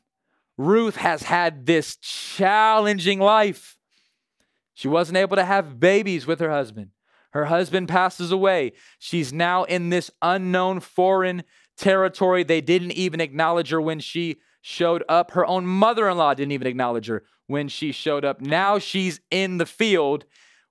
[0.56, 3.76] Ruth has had this challenging life.
[4.72, 6.92] She wasn't able to have babies with her husband.
[7.32, 8.72] Her husband passes away.
[8.98, 11.44] She's now in this unknown foreign
[11.76, 12.42] territory.
[12.42, 15.32] They didn't even acknowledge her when she showed up.
[15.32, 18.40] Her own mother in law didn't even acknowledge her when she showed up.
[18.40, 20.24] Now she's in the field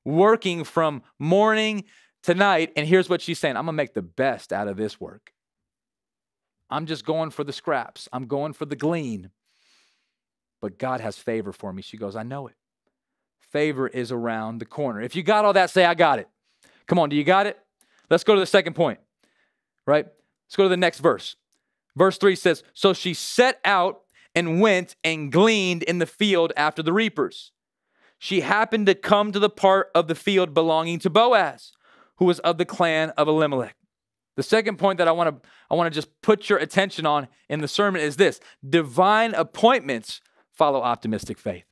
[0.03, 1.83] working from morning
[2.23, 2.71] to night.
[2.75, 5.31] And here's what she's saying I'm going to make the best out of this work.
[6.71, 9.29] I'm just going for the scraps, I'm going for the glean.
[10.59, 11.83] But God has favor for me.
[11.83, 12.55] She goes, I know it.
[13.51, 15.01] Favor is around the corner.
[15.01, 16.27] If you got all that, say, I got it.
[16.87, 17.59] Come on, do you got it?
[18.09, 18.99] Let's go to the second point,
[19.85, 20.05] right?
[20.47, 21.35] Let's go to the next verse.
[21.95, 24.01] Verse 3 says, So she set out
[24.35, 27.51] and went and gleaned in the field after the reapers.
[28.17, 31.73] She happened to come to the part of the field belonging to Boaz,
[32.17, 33.75] who was of the clan of Elimelech.
[34.35, 37.27] The second point that I want to I want to just put your attention on
[37.49, 41.65] in the sermon is this: divine appointments follow optimistic faith.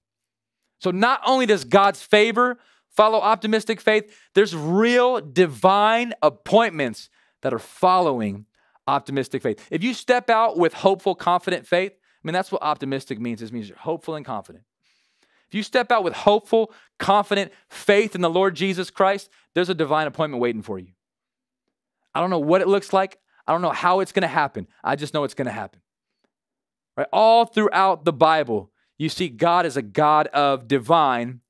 [0.80, 7.10] So not only does God's favor follow optimistic faith, there's real divine appointments
[7.42, 8.46] that are following
[8.88, 9.68] optimistic faith.
[9.72, 13.42] If you step out with hopeful, confident faith, I mean, that's what optimistic means.
[13.42, 14.64] It means you're hopeful and confident.
[15.48, 19.76] If you step out with hopeful, confident faith in the Lord Jesus Christ, there's a
[19.76, 20.94] divine appointment waiting for you.
[22.16, 23.18] I don't know what it looks like.
[23.46, 24.68] I don't know how it's going to happen.
[24.84, 25.82] I just know it's going to happen.
[26.96, 27.08] Right?
[27.12, 31.42] All throughout the Bible, you see God is a God of divine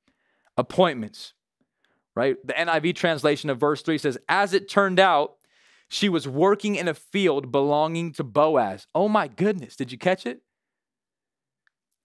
[0.57, 1.33] appointments,
[2.15, 2.35] right?
[2.45, 5.35] The NIV translation of verse 3 says, As it turned out,
[5.91, 8.87] she was working in a field belonging to Boaz.
[8.95, 10.37] Oh my goodness, did you catch it?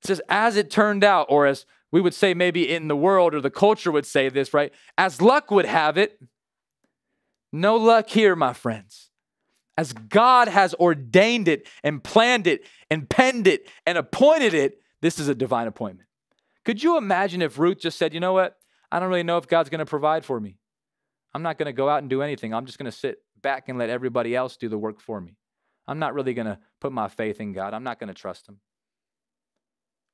[0.02, 3.32] It says, As it turned out, or as we would say maybe in the world
[3.32, 4.72] or the culture would say this, right?
[4.98, 6.20] As luck would have it,
[7.52, 9.10] no luck here, my friends.
[9.78, 15.20] As God has ordained it and planned it and penned it and appointed it, this
[15.20, 16.08] is a divine appointment.
[16.64, 18.56] Could you imagine if Ruth just said, you know what?
[18.90, 20.58] I don't really know if God's going to provide for me.
[21.34, 22.52] I'm not going to go out and do anything.
[22.52, 25.36] I'm just going to sit back and let everybody else do the work for me.
[25.86, 27.74] I'm not really going to put my faith in God.
[27.74, 28.58] I'm not going to trust him.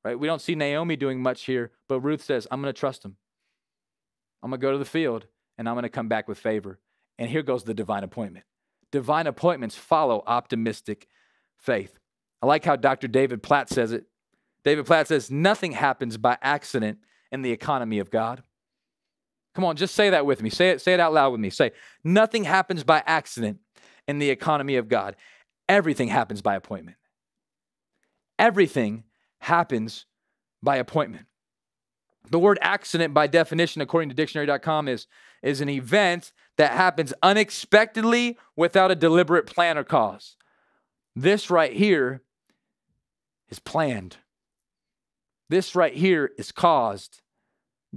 [0.05, 0.19] Right?
[0.19, 3.17] We don't see Naomi doing much here, but Ruth says, I'm going to trust him.
[4.43, 6.79] I'm going to go to the field and I'm going to come back with favor.
[7.19, 8.45] And here goes the divine appointment.
[8.91, 11.09] Divine appointments follow optimistic
[11.57, 11.99] faith.
[12.43, 13.09] I like how Dr.
[13.09, 14.05] David Platt says it.
[14.63, 16.99] David Platt says, Nothing happens by accident
[17.31, 18.43] in the economy of God.
[19.55, 20.51] Come on, just say that with me.
[20.51, 21.51] Say it, say it out loud with me.
[21.51, 21.73] Say,
[22.05, 23.59] Nothing happens by accident
[24.09, 25.17] in the economy of God.
[25.69, 26.97] Everything happens by appointment.
[28.39, 29.05] Everything
[29.41, 30.07] happens
[30.63, 31.27] by appointment.
[32.31, 35.07] The word accident, by definition, according to dictionary.com, is,
[35.43, 40.37] is an event that happens unexpectedly without a deliberate plan or cause.
[41.17, 42.23] This right here
[43.51, 44.17] is planned.
[45.51, 47.22] This right here is caused.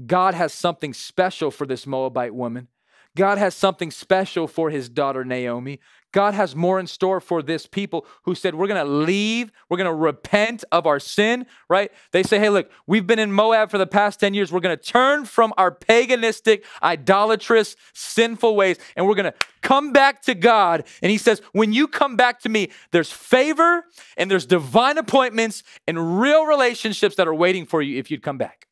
[0.05, 2.67] God has something special for this Moabite woman.
[3.15, 5.79] God has something special for his daughter Naomi.
[6.11, 9.77] God has more in store for this people who said, We're going to leave, we're
[9.77, 11.91] going to repent of our sin, right?
[12.11, 14.51] They say, Hey, look, we've been in Moab for the past 10 years.
[14.51, 19.91] We're going to turn from our paganistic, idolatrous, sinful ways, and we're going to come
[19.91, 20.85] back to God.
[21.01, 23.85] And He says, When you come back to me, there's favor
[24.17, 28.37] and there's divine appointments and real relationships that are waiting for you if you'd come
[28.37, 28.64] back.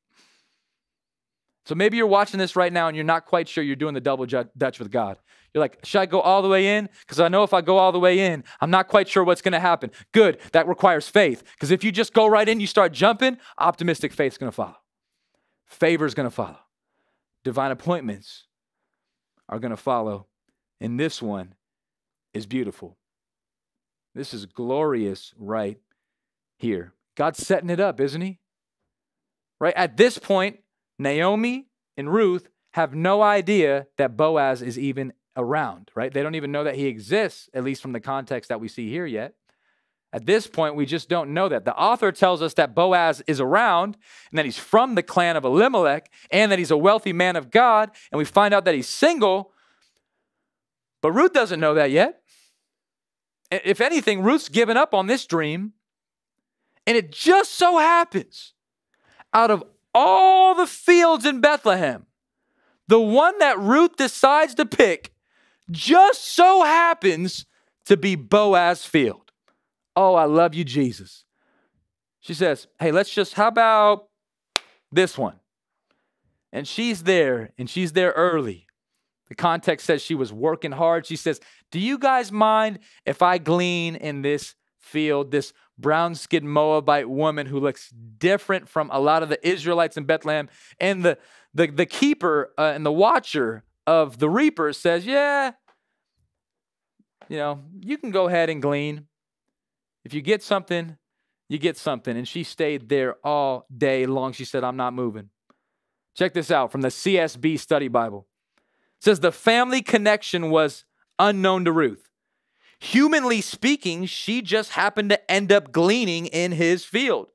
[1.65, 4.02] So maybe you're watching this right now and you're not quite sure you're doing the
[4.02, 5.17] double dutch with God.
[5.54, 6.89] You're like, should I go all the way in?
[7.02, 9.41] Because I know if I go all the way in, I'm not quite sure what's
[9.41, 9.91] going to happen.
[10.12, 11.43] Good, that requires faith.
[11.54, 14.76] Because if you just go right in, you start jumping, optimistic faith's going to follow.
[15.65, 16.60] Favor's going to follow.
[17.43, 18.45] Divine appointments
[19.47, 20.28] are going to follow.
[20.82, 21.56] And this one
[22.34, 22.97] is beautiful.
[24.15, 25.78] This is glorious right
[26.58, 26.93] here.
[27.15, 28.39] God's setting it up, isn't he?
[29.60, 29.73] Right?
[29.76, 30.60] At this point,
[30.99, 36.13] Naomi and Ruth have no idea that Boaz is even around, right?
[36.13, 38.89] They don't even know that he exists, at least from the context that we see
[38.89, 39.34] here yet.
[40.12, 41.65] At this point, we just don't know that.
[41.65, 43.97] The author tells us that Boaz is around
[44.29, 47.49] and that he's from the clan of Elimelech and that he's a wealthy man of
[47.49, 47.89] God.
[48.12, 49.51] And we find out that he's single.
[51.01, 52.21] But Ruth doesn't know that yet.
[53.49, 55.73] If anything, Ruth's given up on this dream.
[56.86, 58.53] And it just so happens,
[59.34, 62.06] out of all the fields in Bethlehem,
[62.88, 65.13] the one that Ruth decides to pick
[65.71, 67.45] just so happens
[67.86, 69.32] to be Boaz field.
[69.95, 71.25] Oh, I love you, Jesus.
[72.19, 74.08] She says, Hey, let's just, how about
[74.91, 75.39] this one?
[76.51, 78.67] And she's there, and she's there early.
[79.29, 81.06] The context says she was working hard.
[81.06, 81.39] She says,
[81.71, 87.47] Do you guys mind if I glean in this field, this brown skinned Moabite woman
[87.47, 90.49] who looks different from a lot of the Israelites in Bethlehem?
[90.79, 91.17] And the,
[91.53, 95.53] the, the keeper uh, and the watcher of the reaper says, Yeah,
[97.29, 99.07] you know, you can go ahead and glean.
[100.05, 100.97] If you get something,
[101.49, 102.15] you get something.
[102.15, 104.33] And she stayed there all day long.
[104.33, 105.29] She said, I'm not moving.
[106.15, 108.27] Check this out from the CSB Study Bible.
[108.57, 110.86] It says the family connection was
[111.17, 112.09] unknown to Ruth.
[112.84, 117.30] Humanly speaking, she just happened to end up gleaning in his field.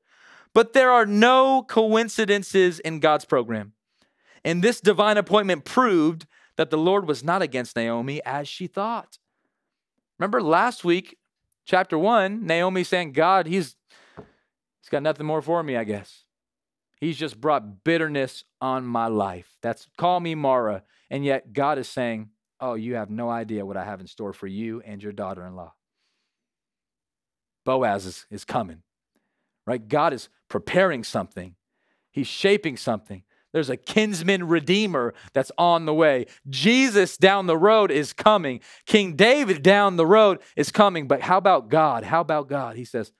[0.53, 3.73] But there are no coincidences in God's program.
[4.45, 9.17] And this divine appointment proved that the Lord was not against Naomi as she thought.
[10.19, 11.17] Remember last week,
[11.65, 13.75] chapter one, Naomi saying, God, he's
[14.17, 16.25] he's got nothing more for me, I guess.
[17.01, 19.57] He's just brought bitterness on my life.
[19.63, 20.83] That's call me Mara.
[21.09, 22.29] And yet God is saying,
[22.61, 25.45] Oh, you have no idea what I have in store for you and your daughter
[25.45, 25.73] in law.
[27.65, 28.81] Boaz is, is coming,
[29.65, 29.85] right?
[29.85, 31.55] God is preparing something,
[32.11, 33.23] He's shaping something.
[33.51, 36.27] There's a kinsman redeemer that's on the way.
[36.47, 38.59] Jesus down the road is coming.
[38.85, 41.07] King David down the road is coming.
[41.07, 42.03] But how about God?
[42.03, 42.75] How about God?
[42.75, 43.11] He says,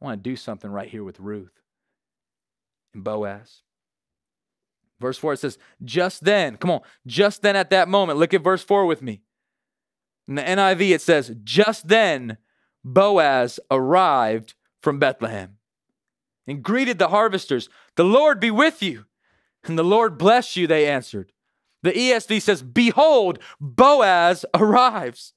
[0.00, 1.52] I want to do something right here with Ruth
[2.94, 3.63] and Boaz.
[5.04, 8.18] Verse 4 it says, just then, come on, just then at that moment.
[8.18, 9.20] Look at verse 4 with me.
[10.26, 12.38] In the NIV, it says, just then
[12.82, 15.58] Boaz arrived from Bethlehem
[16.46, 17.68] and greeted the harvesters.
[17.96, 19.04] The Lord be with you.
[19.64, 21.32] And the Lord bless you, they answered.
[21.82, 25.34] The ESV says, Behold, Boaz arrives.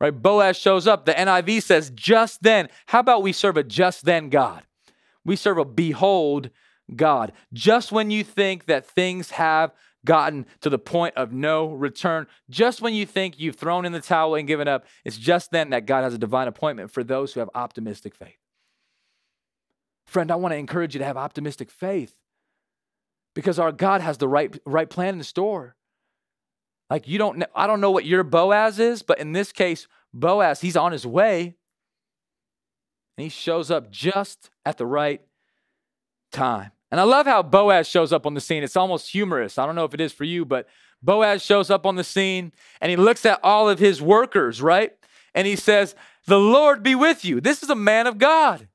[0.00, 0.10] Right?
[0.14, 1.04] Boaz shows up.
[1.04, 2.68] The NIV says, Just then.
[2.86, 4.62] How about we serve a just then God?
[5.24, 6.50] We serve a behold
[6.94, 7.32] God.
[7.52, 9.72] Just when you think that things have
[10.04, 14.00] gotten to the point of no return, just when you think you've thrown in the
[14.00, 17.32] towel and given up, it's just then that God has a divine appointment for those
[17.32, 18.38] who have optimistic faith.
[20.06, 22.14] Friend, I want to encourage you to have optimistic faith
[23.34, 25.76] because our God has the right, right plan in store.
[26.90, 29.86] Like you don't know, I don't know what your Boaz is, but in this case,
[30.12, 31.54] Boaz, he's on his way.
[33.16, 35.22] And he shows up just at the right
[36.32, 36.72] time.
[36.90, 38.62] And I love how Boaz shows up on the scene.
[38.62, 39.58] It's almost humorous.
[39.58, 40.68] I don't know if it is for you, but
[41.02, 44.92] Boaz shows up on the scene and he looks at all of his workers, right?
[45.34, 45.94] And he says,
[46.26, 47.40] The Lord be with you.
[47.40, 48.68] This is a man of God.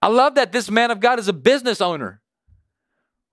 [0.00, 2.22] I love that this man of God is a business owner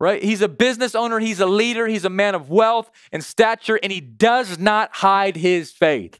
[0.01, 0.23] right?
[0.23, 3.91] He's a business owner, he's a leader, he's a man of wealth and stature, and
[3.91, 6.19] he does not hide his faith.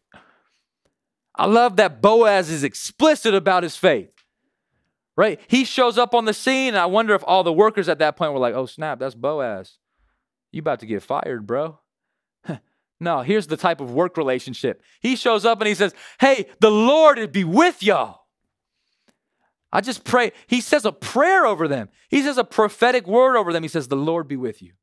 [1.36, 4.11] I love that Boaz is explicit about his faith,
[5.16, 5.40] right?
[5.48, 8.16] He shows up on the scene, and I wonder if all the workers at that
[8.18, 9.78] point were like, oh, snap, that's Boaz.
[10.52, 11.80] You about to get fired, bro.
[13.00, 14.82] no, here's the type of work relationship.
[15.00, 18.22] He shows up and he says, hey, the Lord be with y'all.
[19.72, 20.34] I just pray.
[20.48, 21.90] He says a prayer over them.
[22.10, 23.64] He says a prophetic word over them.
[23.64, 24.74] He says, The Lord be with you.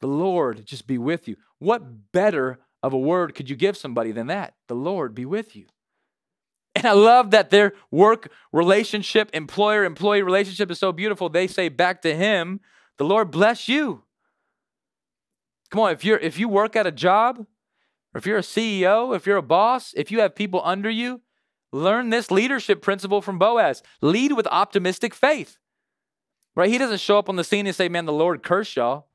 [0.00, 1.36] The Lord just be with you.
[1.58, 4.54] What better of a word could you give somebody than that?
[4.66, 5.66] The Lord be with you.
[6.76, 11.30] And I love that their work relationship, employer employee relationship is so beautiful.
[11.30, 12.60] They say back to him,
[12.98, 14.02] The Lord bless you.
[15.70, 19.16] Come on, if you're if you work at a job, or if you're a CEO,
[19.16, 21.22] if you're a boss, if you have people under you,
[21.76, 23.82] Learn this leadership principle from Boaz.
[24.00, 25.58] Lead with optimistic faith.
[26.54, 26.70] Right?
[26.70, 29.08] He doesn't show up on the scene and say, Man, the Lord curse y'all.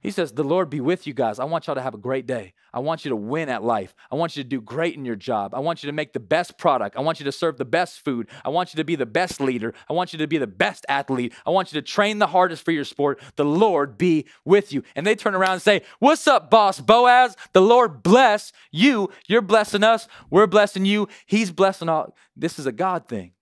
[0.00, 1.38] He says, The Lord be with you guys.
[1.38, 2.52] I want y'all to have a great day.
[2.72, 3.94] I want you to win at life.
[4.10, 5.54] I want you to do great in your job.
[5.54, 6.96] I want you to make the best product.
[6.96, 8.28] I want you to serve the best food.
[8.44, 9.72] I want you to be the best leader.
[9.88, 11.32] I want you to be the best athlete.
[11.46, 13.20] I want you to train the hardest for your sport.
[13.36, 14.82] The Lord be with you.
[14.94, 17.36] And they turn around and say, What's up, boss Boaz?
[17.52, 19.10] The Lord bless you.
[19.26, 20.06] You're blessing us.
[20.28, 21.08] We're blessing you.
[21.24, 22.14] He's blessing all.
[22.36, 23.32] This is a God thing.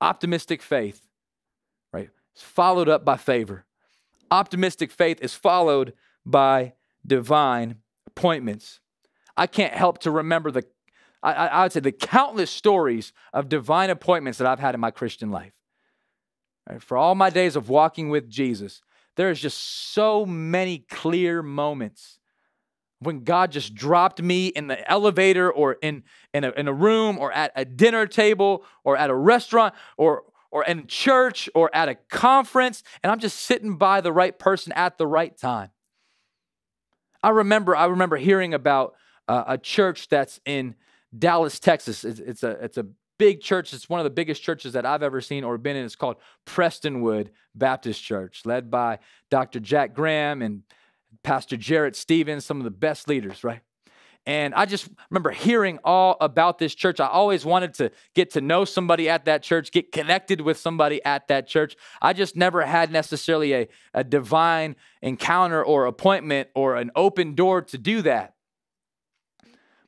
[0.00, 1.00] Optimistic faith,
[1.92, 2.10] right?
[2.34, 3.64] It's followed up by favor.
[4.32, 5.92] Optimistic faith is followed
[6.24, 6.72] by
[7.06, 7.76] divine
[8.06, 8.80] appointments.
[9.36, 10.64] I can't help to remember the,
[11.22, 14.90] I, I would say, the countless stories of divine appointments that I've had in my
[14.90, 15.52] Christian life.
[16.66, 16.82] Right?
[16.82, 18.80] For all my days of walking with Jesus,
[19.16, 22.18] there is just so many clear moments
[23.00, 27.18] when God just dropped me in the elevator or in, in, a, in a room
[27.18, 30.22] or at a dinner table or at a restaurant or,
[30.52, 34.72] or in church or at a conference, and I'm just sitting by the right person
[34.72, 35.70] at the right time.
[37.22, 38.94] I remember, I remember hearing about
[39.26, 40.74] uh, a church that's in
[41.16, 42.04] Dallas, Texas.
[42.04, 42.86] It's, it's, a it's a
[43.18, 43.72] big church.
[43.72, 45.84] It's one of the biggest churches that I've ever seen or been in.
[45.84, 48.98] It's called Prestonwood Baptist Church, led by
[49.30, 49.60] Dr.
[49.60, 50.62] Jack Graham and
[51.22, 53.60] Pastor Jarrett Stephens, some of the best leaders, right?
[54.24, 57.00] And I just remember hearing all about this church.
[57.00, 61.04] I always wanted to get to know somebody at that church, get connected with somebody
[61.04, 61.76] at that church.
[62.00, 67.62] I just never had necessarily a, a divine encounter or appointment or an open door
[67.62, 68.34] to do that.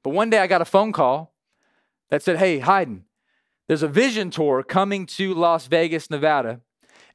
[0.02, 1.32] But one day I got a phone call
[2.10, 3.04] that said, Hey, Hayden,
[3.68, 6.60] there's a vision tour coming to Las Vegas, Nevada,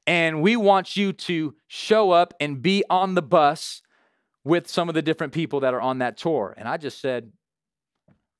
[0.07, 3.81] and we want you to show up and be on the bus
[4.43, 6.53] with some of the different people that are on that tour.
[6.57, 7.31] And I just said,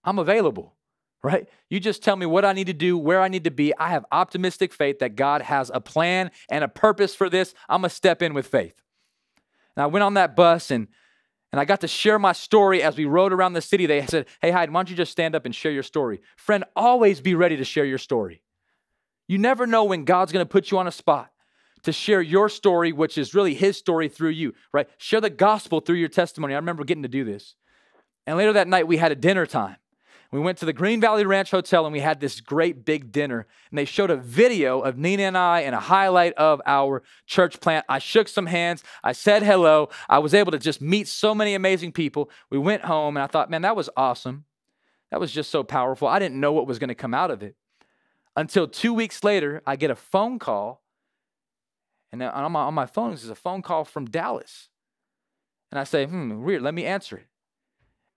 [0.03, 0.75] I'm available,
[1.23, 1.47] right?
[1.69, 3.75] You just tell me what I need to do, where I need to be.
[3.77, 7.53] I have optimistic faith that God has a plan and a purpose for this.
[7.67, 8.81] I'm going to step in with faith.
[9.75, 10.87] And I went on that bus and
[11.51, 13.87] and I got to share my story as we rode around the city.
[13.87, 16.21] They said, Hey, Hyde, why don't you just stand up and share your story?
[16.37, 18.43] Friend, always be ready to share your story.
[19.27, 21.31] You never know when God's going to put you on a spot
[21.83, 24.89] to share your story, which is really his story through you, right?
[24.97, 26.53] Share the gospel through your testimony.
[26.53, 27.55] I remember getting to do this.
[28.27, 29.77] And later that night, we had a dinner time.
[30.31, 33.47] We went to the Green Valley Ranch Hotel and we had this great big dinner.
[33.71, 37.59] And they showed a video of Nina and I and a highlight of our church
[37.59, 37.85] plant.
[37.89, 38.83] I shook some hands.
[39.03, 39.89] I said hello.
[40.07, 42.29] I was able to just meet so many amazing people.
[42.51, 44.45] We went home and I thought, man, that was awesome.
[45.09, 46.07] That was just so powerful.
[46.07, 47.55] I didn't know what was going to come out of it.
[48.35, 50.83] Until two weeks later, I get a phone call
[52.11, 54.69] and on my, on my phone, this is a phone call from Dallas.
[55.71, 57.27] And I say, hmm, weird, let me answer it.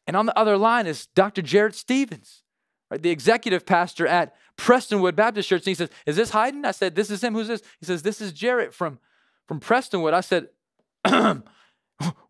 [0.07, 1.43] And on the other line is Dr.
[1.43, 2.43] Jarrett Stephens.
[2.91, 3.01] right?
[3.01, 5.61] The executive pastor at Prestonwood Baptist Church.
[5.61, 6.65] And he says, Is this Hayden?
[6.65, 7.35] I said, This is him.
[7.35, 7.63] Who's this?
[7.79, 8.99] He says, This is Jarrett from,
[9.47, 10.13] from Prestonwood.
[10.13, 10.49] I said,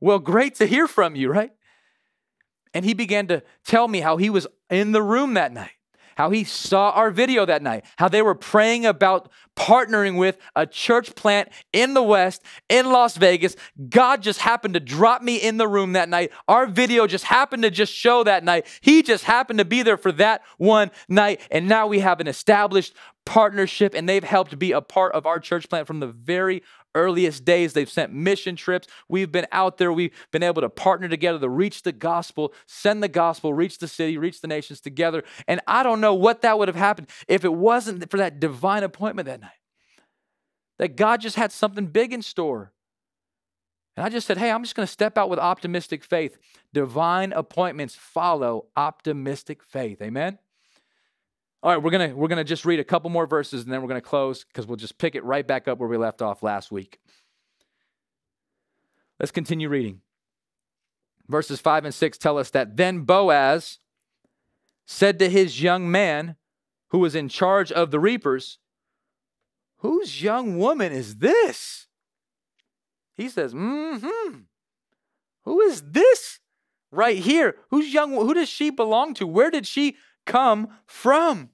[0.01, 1.53] Well, great to hear from you, right?
[2.75, 5.73] And he began to tell me how he was in the room that night
[6.17, 10.67] how he saw our video that night, how they were praying about partnering with a
[10.67, 13.55] church plant in the West, in Las Vegas.
[13.89, 16.33] God just happened to drop me in the room that night.
[16.49, 18.67] Our video just happened to just show that night.
[18.81, 21.41] He just happened to be there for that one night.
[21.51, 22.95] And now we have an established
[23.25, 26.63] partnership, and they've helped be a part of our church plant from the very
[26.95, 27.73] earliest days.
[27.73, 28.89] They've sent mission trips.
[29.09, 29.93] We've been out there.
[29.93, 33.89] We've been able to partner together to reach the gospel, send the gospel, reach the
[33.89, 35.25] city, reach the nations together.
[35.47, 38.83] And I don't know what that would have happened if it wasn't for that divine
[38.83, 39.51] appointment that night.
[40.79, 42.73] That God just had something big in store.
[43.97, 46.39] And I just said, hey, I'm just going to step out with optimistic faith.
[46.73, 50.01] Divine appointments follow optimistic faith.
[50.01, 50.39] Amen?
[51.63, 53.89] All right, we're gonna we're gonna just read a couple more verses and then we're
[53.89, 56.73] gonna close because we'll just pick it right back up where we left off last
[56.73, 56.99] week.
[59.21, 60.01] Let's continue reading.
[61.29, 63.79] Verses five and six tell us that then Boaz
[64.87, 66.37] said to his young man
[66.89, 68.59] who was in charge of the reapers,
[69.79, 71.89] Whose young woman is this?
[73.15, 74.41] He says, Mm-hmm.
[75.45, 76.39] Who is this
[76.91, 77.57] right here?
[77.71, 78.13] Who's young?
[78.13, 79.27] Who does she belong to?
[79.27, 81.51] Where did she come from?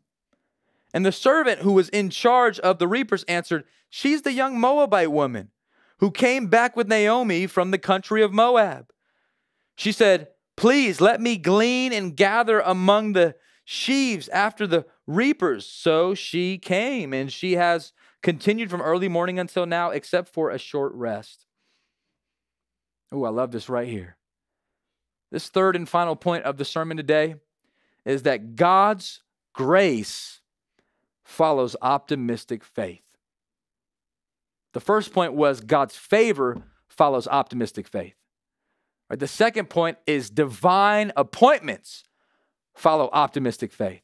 [0.95, 5.13] And the servant who was in charge of the reapers answered, She's the young Moabite
[5.13, 5.51] woman
[5.99, 8.91] who came back with Naomi from the country of Moab.
[9.77, 15.67] She said, Please let me glean and gather among the sheaves after the reapers.
[15.67, 20.59] So she came, and she has continued from early morning until now, except for a
[20.59, 21.47] short rest.
[23.13, 24.17] Oh, I love this right here.
[25.31, 27.37] This third and final point of the sermon today
[28.05, 29.23] is that God's
[29.53, 30.38] grace
[31.29, 33.05] follows optimistic faith.
[34.73, 38.15] The first point was God's favor follows optimistic faith.
[39.11, 42.05] Right, the second point is divine appointments
[42.75, 44.01] follow optimistic faith.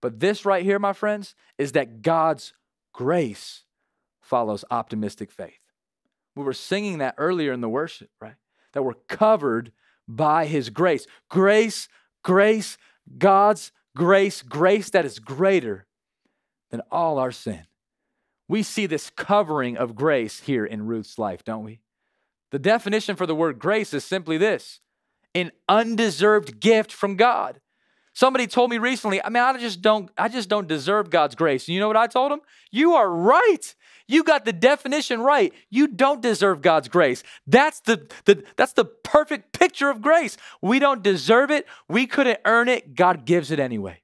[0.00, 2.52] But this right here, my friends, is that God's
[2.92, 3.64] grace
[4.20, 5.58] follows optimistic faith.
[6.36, 8.36] We were singing that earlier in the worship, right?
[8.72, 9.72] That we're covered
[10.06, 11.08] by his grace.
[11.28, 11.88] Grace,
[12.22, 12.78] grace,
[13.18, 15.87] God's grace, grace that is greater
[16.70, 17.62] than all our sin.
[18.48, 21.80] We see this covering of grace here in Ruth's life, don't we?
[22.50, 24.80] The definition for the word grace is simply this
[25.34, 27.60] an undeserved gift from God.
[28.14, 31.68] Somebody told me recently, I mean, I just don't, I just don't deserve God's grace.
[31.68, 32.40] And you know what I told him?
[32.72, 33.74] You are right.
[34.08, 35.52] You got the definition right.
[35.70, 37.22] You don't deserve God's grace.
[37.46, 40.36] That's the, the that's the perfect picture of grace.
[40.62, 41.66] We don't deserve it.
[41.88, 42.96] We couldn't earn it.
[42.96, 44.00] God gives it anyway.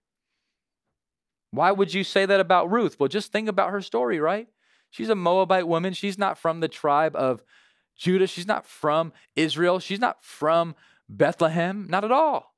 [1.55, 2.99] Why would you say that about Ruth?
[2.99, 4.49] Well, just think about her story, right?
[4.91, 5.93] She's a Moabite woman.
[5.93, 7.43] She's not from the tribe of
[7.97, 8.27] Judah.
[8.27, 9.79] She's not from Israel.
[9.79, 10.75] She's not from
[11.09, 11.87] Bethlehem.
[11.89, 12.55] Not at all.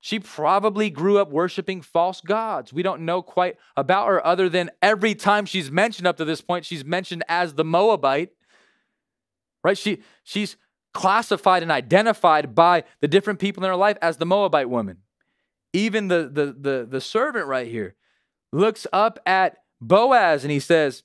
[0.00, 2.72] She probably grew up worshiping false gods.
[2.72, 6.40] We don't know quite about her other than every time she's mentioned up to this
[6.40, 8.30] point, she's mentioned as the Moabite.
[9.64, 9.76] Right?
[9.76, 10.56] She she's
[10.94, 14.98] classified and identified by the different people in her life as the Moabite woman.
[15.72, 17.96] Even the the the, the servant right here,
[18.56, 21.02] looks up at Boaz and he says,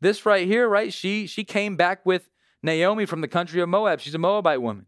[0.00, 0.92] This right here, right?
[0.92, 2.30] She she came back with
[2.62, 4.00] Naomi from the country of Moab.
[4.00, 4.86] She's a Moabite woman.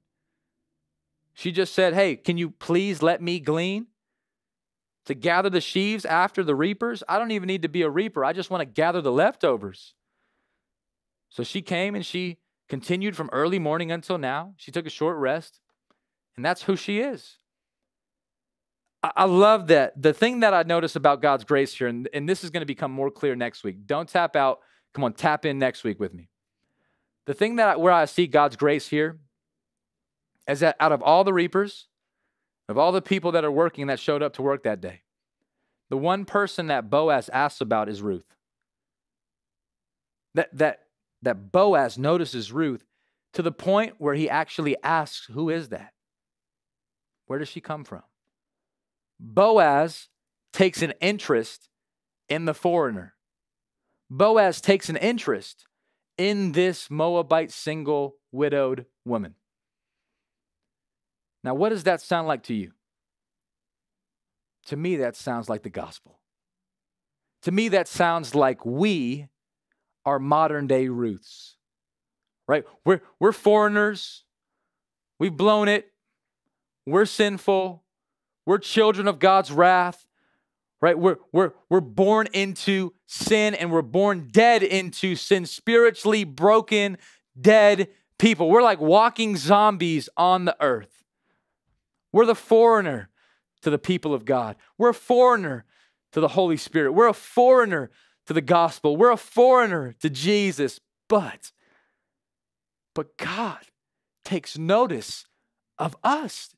[1.34, 3.86] She just said, Hey, can you please let me glean?
[5.06, 7.02] To gather the sheaves after the reapers?
[7.08, 8.24] I don't even need to be a reaper.
[8.24, 9.94] I just want to gather the leftovers.
[11.28, 12.38] So she came and she
[12.68, 14.54] continued from early morning until now.
[14.58, 15.60] She took a short rest,
[16.36, 17.38] and that's who she is.
[19.02, 20.00] I love that.
[20.00, 22.66] The thing that I notice about God's grace here, and, and this is going to
[22.66, 23.84] become more clear next week.
[23.84, 24.60] Don't tap out.
[24.94, 26.28] Come on, tap in next week with me.
[27.26, 29.18] The thing that I, where I see God's grace here
[30.48, 31.88] is that out of all the reapers,
[32.68, 35.02] of all the people that are working that showed up to work that day,
[35.88, 38.36] the one person that Boaz asks about is Ruth.
[40.34, 40.80] That that
[41.22, 42.84] that Boaz notices Ruth
[43.34, 45.92] to the point where he actually asks, "Who is that?
[47.26, 48.02] Where does she come from?"
[49.24, 50.08] Boaz
[50.52, 51.68] takes an interest
[52.28, 53.14] in the foreigner.
[54.10, 55.64] Boaz takes an interest
[56.18, 59.36] in this Moabite single widowed woman.
[61.44, 62.72] Now, what does that sound like to you?
[64.66, 66.18] To me, that sounds like the gospel.
[67.42, 69.28] To me, that sounds like we
[70.04, 71.56] are modern day Ruths,
[72.48, 72.64] right?
[72.84, 74.24] We're, we're foreigners.
[75.18, 75.92] We've blown it.
[76.86, 77.81] We're sinful.
[78.46, 80.06] We're children of God's wrath.
[80.80, 80.98] right?
[80.98, 86.98] We're, we're, we're born into sin and we're born dead into sin, spiritually broken,
[87.40, 87.88] dead
[88.18, 88.50] people.
[88.50, 91.04] We're like walking zombies on the earth.
[92.12, 93.08] We're the foreigner
[93.62, 94.56] to the people of God.
[94.76, 95.64] We're a foreigner
[96.12, 96.92] to the Holy Spirit.
[96.92, 97.90] We're a foreigner
[98.26, 98.96] to the gospel.
[98.96, 100.80] We're a foreigner to Jesus.
[101.08, 101.52] But,
[102.94, 103.58] but God
[104.24, 105.26] takes notice
[105.78, 106.54] of us.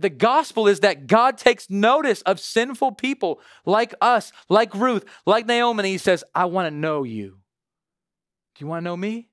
[0.00, 5.46] The gospel is that God takes notice of sinful people like us, like Ruth, like
[5.46, 7.38] Naomi, and He says, I want to know you.
[8.54, 9.28] Do you want to know me?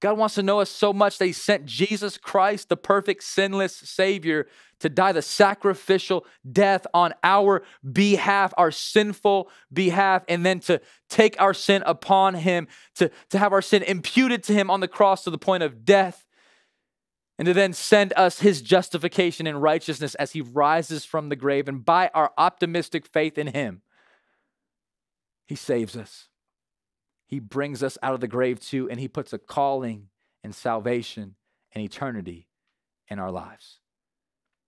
[0.00, 3.76] God wants to know us so much that He sent Jesus Christ, the perfect, sinless
[3.76, 4.46] Savior,
[4.80, 10.80] to die the sacrificial death on our behalf, our sinful behalf, and then to
[11.10, 14.88] take our sin upon Him, to, to have our sin imputed to Him on the
[14.88, 16.24] cross to the point of death,
[17.40, 21.68] and to then send us His justification and righteousness as He rises from the grave.
[21.68, 23.80] And by our optimistic faith in Him,
[25.46, 26.28] He saves us.
[27.24, 30.08] He brings us out of the grave too, and He puts a calling
[30.44, 31.36] and salvation
[31.72, 32.46] and eternity
[33.08, 33.78] in our lives.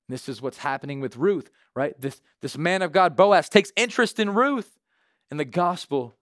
[0.08, 1.92] This is what's happening with Ruth, right?
[2.00, 4.78] This, this man of God, Boaz, takes interest in Ruth,
[5.30, 6.14] and the gospel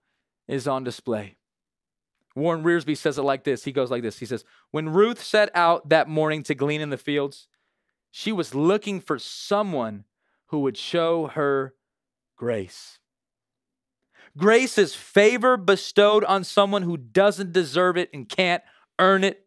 [0.49, 1.37] is on display.
[2.35, 3.63] Warren Wiersbe says it like this.
[3.63, 4.19] He goes like this.
[4.19, 7.47] He says, When Ruth set out that morning to glean in the fields,
[8.09, 10.05] she was looking for someone
[10.47, 11.75] who would show her
[12.35, 12.99] grace.
[14.37, 18.63] Grace is favor bestowed on someone who doesn't deserve it and can't
[18.97, 19.45] earn it.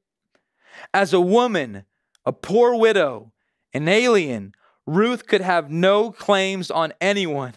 [0.93, 1.85] As a woman,
[2.27, 3.33] a poor widow,
[3.73, 4.53] an alien,
[4.87, 7.55] Ruth could have no claims on anyone.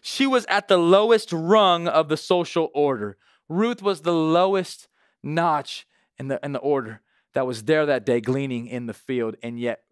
[0.00, 3.16] She was at the lowest rung of the social order.
[3.50, 4.88] Ruth was the lowest
[5.22, 5.86] notch
[6.18, 7.02] in the, in the order
[7.34, 9.36] that was there that day gleaning in the field.
[9.42, 9.82] And yet,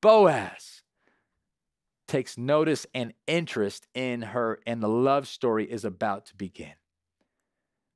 [0.00, 0.82] Boaz
[2.08, 6.72] takes notice and interest in her, and the love story is about to begin.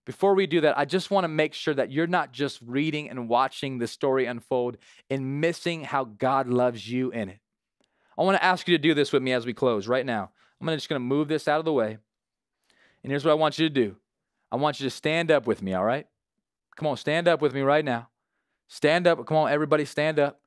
[0.04, 3.11] Before we do that, I just want to make sure that you're not just reading
[3.11, 4.78] and watching the story unfold
[5.11, 7.40] and missing how God loves you in it.
[8.18, 10.30] I want to ask you to do this with me as we close right now.
[10.61, 11.98] I'm just going to move this out of the way.
[13.02, 13.96] And here's what I want you to do
[14.51, 16.07] I want you to stand up with me, all right?
[16.76, 18.09] Come on, stand up with me right now.
[18.68, 19.24] Stand up.
[19.26, 20.40] Come on, everybody, stand up.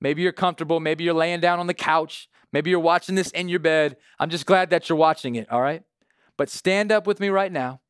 [0.00, 0.80] Maybe you're comfortable.
[0.80, 2.28] Maybe you're laying down on the couch.
[2.52, 3.96] Maybe you're watching this in your bed.
[4.18, 5.82] I'm just glad that you're watching it, all right?
[6.36, 7.80] But stand up with me right now.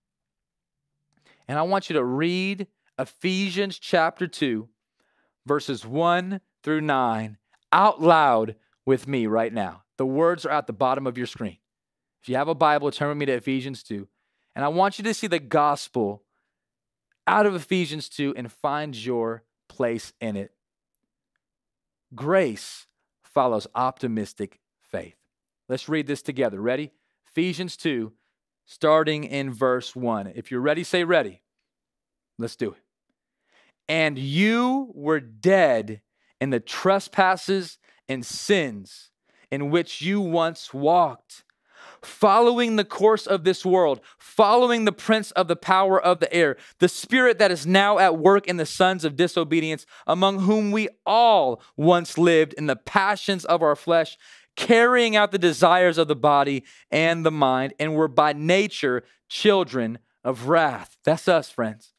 [1.48, 2.66] And I want you to read
[2.98, 4.68] Ephesians chapter 2,
[5.46, 7.38] verses 1 through 9
[7.72, 9.82] out loud with me right now.
[9.98, 11.58] The words are at the bottom of your screen.
[12.22, 14.08] If you have a Bible, turn with me to Ephesians 2.
[14.56, 16.22] And I want you to see the gospel
[17.26, 20.50] out of Ephesians 2 and find your place in it.
[22.14, 22.86] Grace
[23.22, 25.16] follows optimistic faith.
[25.68, 26.58] Let's read this together.
[26.58, 26.92] Ready?
[27.28, 28.12] Ephesians 2,
[28.64, 30.32] starting in verse 1.
[30.34, 31.42] If you're ready, say ready.
[32.38, 32.82] Let's do it.
[33.90, 36.00] And you were dead
[36.40, 37.76] in the trespasses
[38.08, 39.10] and sins
[39.50, 41.44] in which you once walked
[42.06, 46.56] following the course of this world, following the prince of the power of the air,
[46.78, 50.88] the spirit that is now at work in the sons of disobedience, among whom we
[51.04, 54.16] all once lived in the passions of our flesh,
[54.54, 59.98] carrying out the desires of the body and the mind, and were by nature children
[60.24, 60.96] of wrath.
[61.04, 61.92] That's us, friends.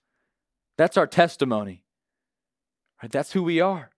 [0.78, 1.84] That's our testimony.
[3.02, 3.12] Right?
[3.12, 3.92] That's who we are.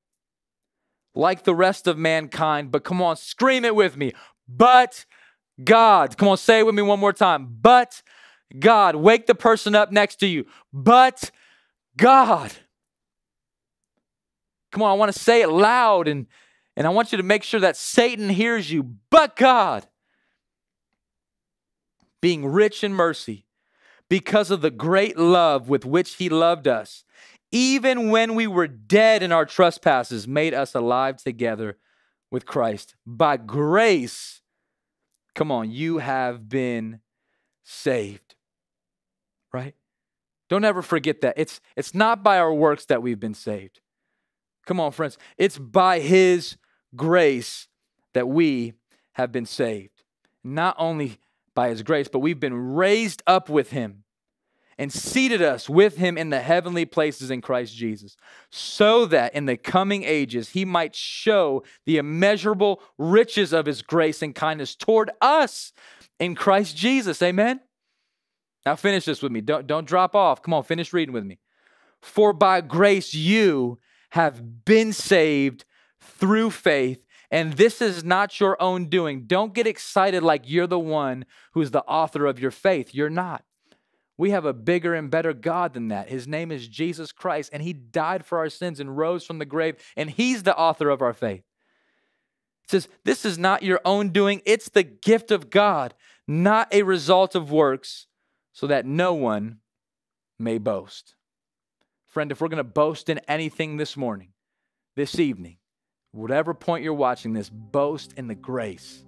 [1.16, 4.14] Like the rest of mankind, but come on, scream it with me.
[4.48, 5.06] But
[5.64, 6.18] God.
[6.18, 7.58] Come on, say it with me one more time.
[7.62, 8.02] But
[8.58, 8.96] God.
[8.96, 10.46] Wake the person up next to you.
[10.74, 11.32] But
[11.98, 12.52] God.
[14.72, 16.28] Come on, I want to say it loud and,
[16.76, 18.84] and I want you to make sure that Satan hears you.
[19.10, 19.88] But God.
[22.22, 23.46] Being rich in mercy
[24.10, 27.06] because of the great love with which he loved us,
[27.52, 31.78] even when we were dead in our trespasses, made us alive together
[32.32, 32.96] with Christ.
[33.06, 34.42] By grace,
[35.40, 37.00] Come on, you have been
[37.64, 38.36] saved.
[39.54, 39.74] Right?
[40.50, 41.36] Don't ever forget that.
[41.38, 43.80] It's it's not by our works that we've been saved.
[44.66, 45.18] Come on, friends.
[45.38, 46.58] It's by his
[46.94, 47.70] grace
[48.14, 48.74] that we
[49.14, 50.04] have been saved.
[50.44, 51.20] Not only
[51.56, 54.04] by his grace, but we've been raised up with him
[54.80, 58.16] and seated us with him in the heavenly places in Christ Jesus,
[58.50, 64.24] so that in the coming ages he might show the immeasurable riches of his grace
[64.24, 65.74] and kindness toward us
[66.18, 67.22] in Christ Jesus.
[67.22, 67.60] Amen.
[68.66, 69.42] Now finish this with me.
[69.42, 70.42] Don't, don't drop off.
[70.42, 71.40] Come on, finish reading with me.
[72.02, 73.80] For by grace you
[74.12, 75.66] have been saved
[76.02, 79.26] through faith And this is not your own doing.
[79.28, 82.94] Don't get excited like you're the one who's the author of your faith.
[82.94, 83.44] You're not.
[84.20, 86.10] We have a bigger and better God than that.
[86.10, 89.46] His name is Jesus Christ, and He died for our sins and rose from the
[89.46, 91.46] grave, and He's the author of our faith.
[92.66, 95.94] It says, This is not your own doing, it's the gift of God,
[96.28, 98.08] not a result of works,
[98.52, 99.60] so that no one
[100.38, 101.16] may boast.
[102.06, 104.34] Friend, if we're going to boast in anything this morning,
[104.98, 105.60] this evening,
[106.12, 109.06] whatever point you're watching this, boast in the grace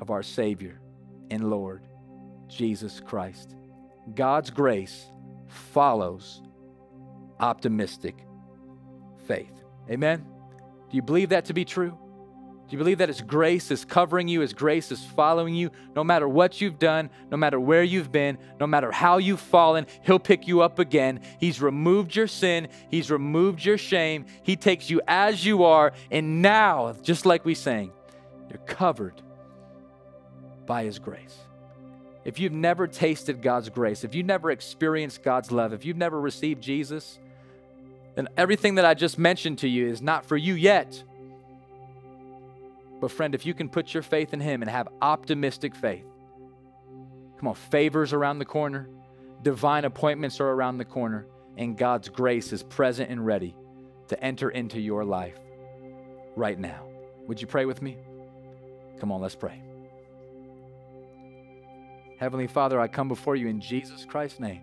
[0.00, 0.80] of our Savior
[1.28, 1.82] and Lord,
[2.46, 3.56] Jesus Christ.
[4.14, 5.06] God's grace
[5.48, 6.42] follows
[7.40, 8.16] optimistic
[9.26, 9.52] faith.
[9.90, 10.24] Amen?
[10.90, 11.90] Do you believe that to be true?
[12.72, 15.70] Do you believe that His grace is covering you, His grace is following you?
[15.94, 19.86] No matter what you've done, no matter where you've been, no matter how you've fallen,
[20.02, 21.20] He'll pick you up again.
[21.38, 24.26] He's removed your sin, He's removed your shame.
[24.42, 27.92] He takes you as you are, and now, just like we sang,
[28.48, 29.20] you're covered
[30.64, 31.38] by His grace
[32.24, 36.20] if you've never tasted God's grace, if you've never experienced God's love, if you've never
[36.20, 37.18] received Jesus,
[38.14, 41.02] then everything that I just mentioned to you is not for you yet.
[43.00, 46.04] But, friend, if you can put your faith in Him and have optimistic faith,
[47.38, 48.88] come on, favors around the corner,
[49.42, 53.56] divine appointments are around the corner, and God's grace is present and ready
[54.08, 55.38] to enter into your life
[56.36, 56.86] right now.
[57.26, 57.96] Would you pray with me?
[59.00, 59.60] Come on, let's pray.
[62.22, 64.62] Heavenly Father, I come before you in Jesus Christ's name.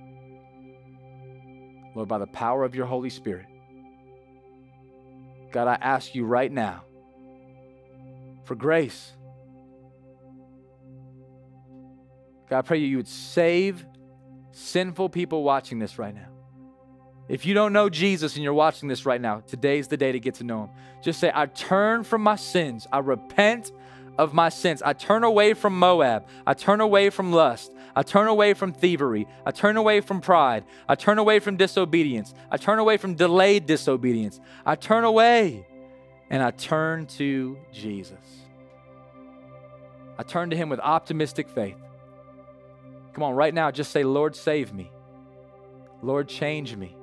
[1.94, 3.48] Lord, by the power of your Holy Spirit,
[5.52, 6.86] God, I ask you right now
[8.46, 9.12] for grace.
[12.50, 13.86] God, I pray you would save
[14.54, 16.30] sinful people watching this right now.
[17.28, 20.20] If you don't know Jesus and you're watching this right now, today's the day to
[20.22, 20.70] get to know him.
[21.04, 22.88] Just say, I turn from my sins.
[22.90, 23.74] I repent
[24.20, 24.82] of my sins.
[24.84, 26.28] I turn away from Moab.
[26.46, 27.72] I turn away from lust.
[27.96, 29.28] I turn away from thievery.
[29.46, 30.66] I turn away from pride.
[30.90, 32.34] I turn away from disobedience.
[32.52, 34.42] I turn away from delayed disobedience.
[34.66, 35.66] I turn away
[36.30, 38.20] and I turn to Jesus.
[40.18, 41.78] I turn to Him with optimistic faith.
[43.14, 44.92] Come on, right now, just say, Lord, save me.
[46.02, 46.96] Lord, change me.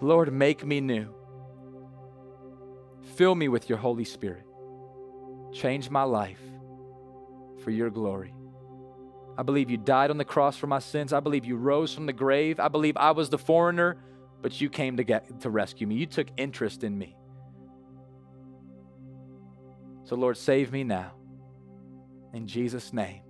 [0.00, 1.14] Lord, make me new.
[3.16, 4.46] Fill me with your Holy Spirit.
[5.52, 6.40] Change my life
[7.62, 8.34] for your glory.
[9.36, 11.12] I believe you died on the cross for my sins.
[11.12, 12.60] I believe you rose from the grave.
[12.60, 13.96] I believe I was the foreigner,
[14.42, 15.96] but you came to get to rescue me.
[15.96, 17.16] You took interest in me.
[20.04, 21.12] So Lord, save me now.
[22.34, 23.22] In Jesus name.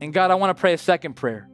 [0.00, 1.48] And God, I want to pray a second prayer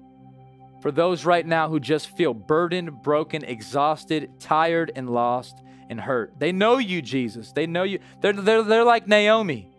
[0.82, 5.56] for those right now who just feel burdened, broken, exhausted, tired, and lost
[5.88, 6.38] and hurt.
[6.38, 7.52] They know you, Jesus.
[7.52, 7.98] They know you.
[8.20, 9.72] They're, they're, they're like Naomi.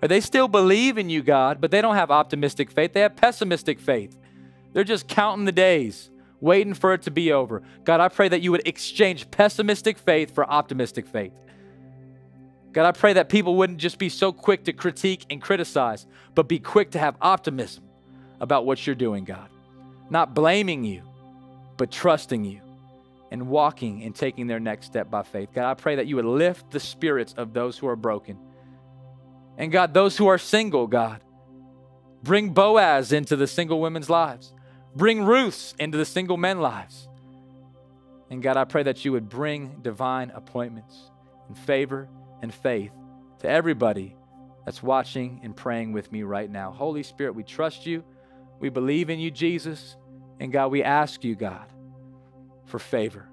[0.00, 2.92] Or they still believe in you, God, but they don't have optimistic faith.
[2.92, 4.16] They have pessimistic faith.
[4.72, 7.62] They're just counting the days, waiting for it to be over.
[7.84, 11.32] God, I pray that you would exchange pessimistic faith for optimistic faith.
[12.72, 16.46] God, I pray that people wouldn't just be so quick to critique and criticize, but
[16.48, 17.82] be quick to have optimism
[18.40, 19.48] about what you're doing, God.
[20.10, 21.02] Not blaming you,
[21.76, 22.60] but trusting you
[23.30, 25.48] and walking and taking their next step by faith.
[25.52, 28.38] God, I pray that you would lift the spirits of those who are broken
[29.58, 31.20] and God, those who are single, God,
[32.22, 34.54] bring Boaz into the single women's lives.
[34.94, 37.08] Bring Ruths into the single men lives.
[38.30, 41.10] And God, I pray that you would bring divine appointments
[41.48, 42.08] and favor
[42.40, 42.92] and faith
[43.40, 44.14] to everybody
[44.64, 46.70] that's watching and praying with me right now.
[46.70, 48.04] Holy Spirit, we trust you.
[48.60, 49.96] We believe in you, Jesus.
[50.38, 51.66] And God, we ask you, God,
[52.66, 53.28] for favor.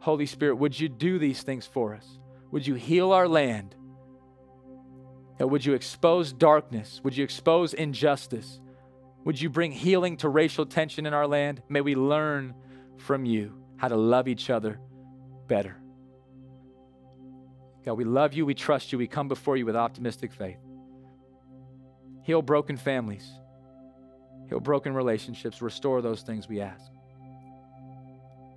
[0.00, 2.18] Holy Spirit, would you do these things for us?
[2.50, 3.74] Would you heal our land?
[5.38, 7.00] God, would you expose darkness?
[7.04, 8.60] Would you expose injustice?
[9.24, 11.62] Would you bring healing to racial tension in our land?
[11.68, 12.54] May we learn
[12.96, 14.80] from you how to love each other
[15.46, 15.76] better.
[17.84, 18.44] God, we love you.
[18.44, 18.98] We trust you.
[18.98, 20.58] We come before you with optimistic faith.
[22.22, 23.26] Heal broken families,
[24.48, 26.90] heal broken relationships, restore those things we ask.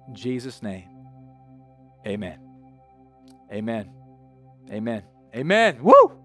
[0.10, 0.90] In Jesus' name,
[2.06, 2.40] amen.
[3.54, 3.90] Amen.
[4.70, 5.04] Amen.
[5.34, 5.82] Amen.
[5.82, 6.21] Woo!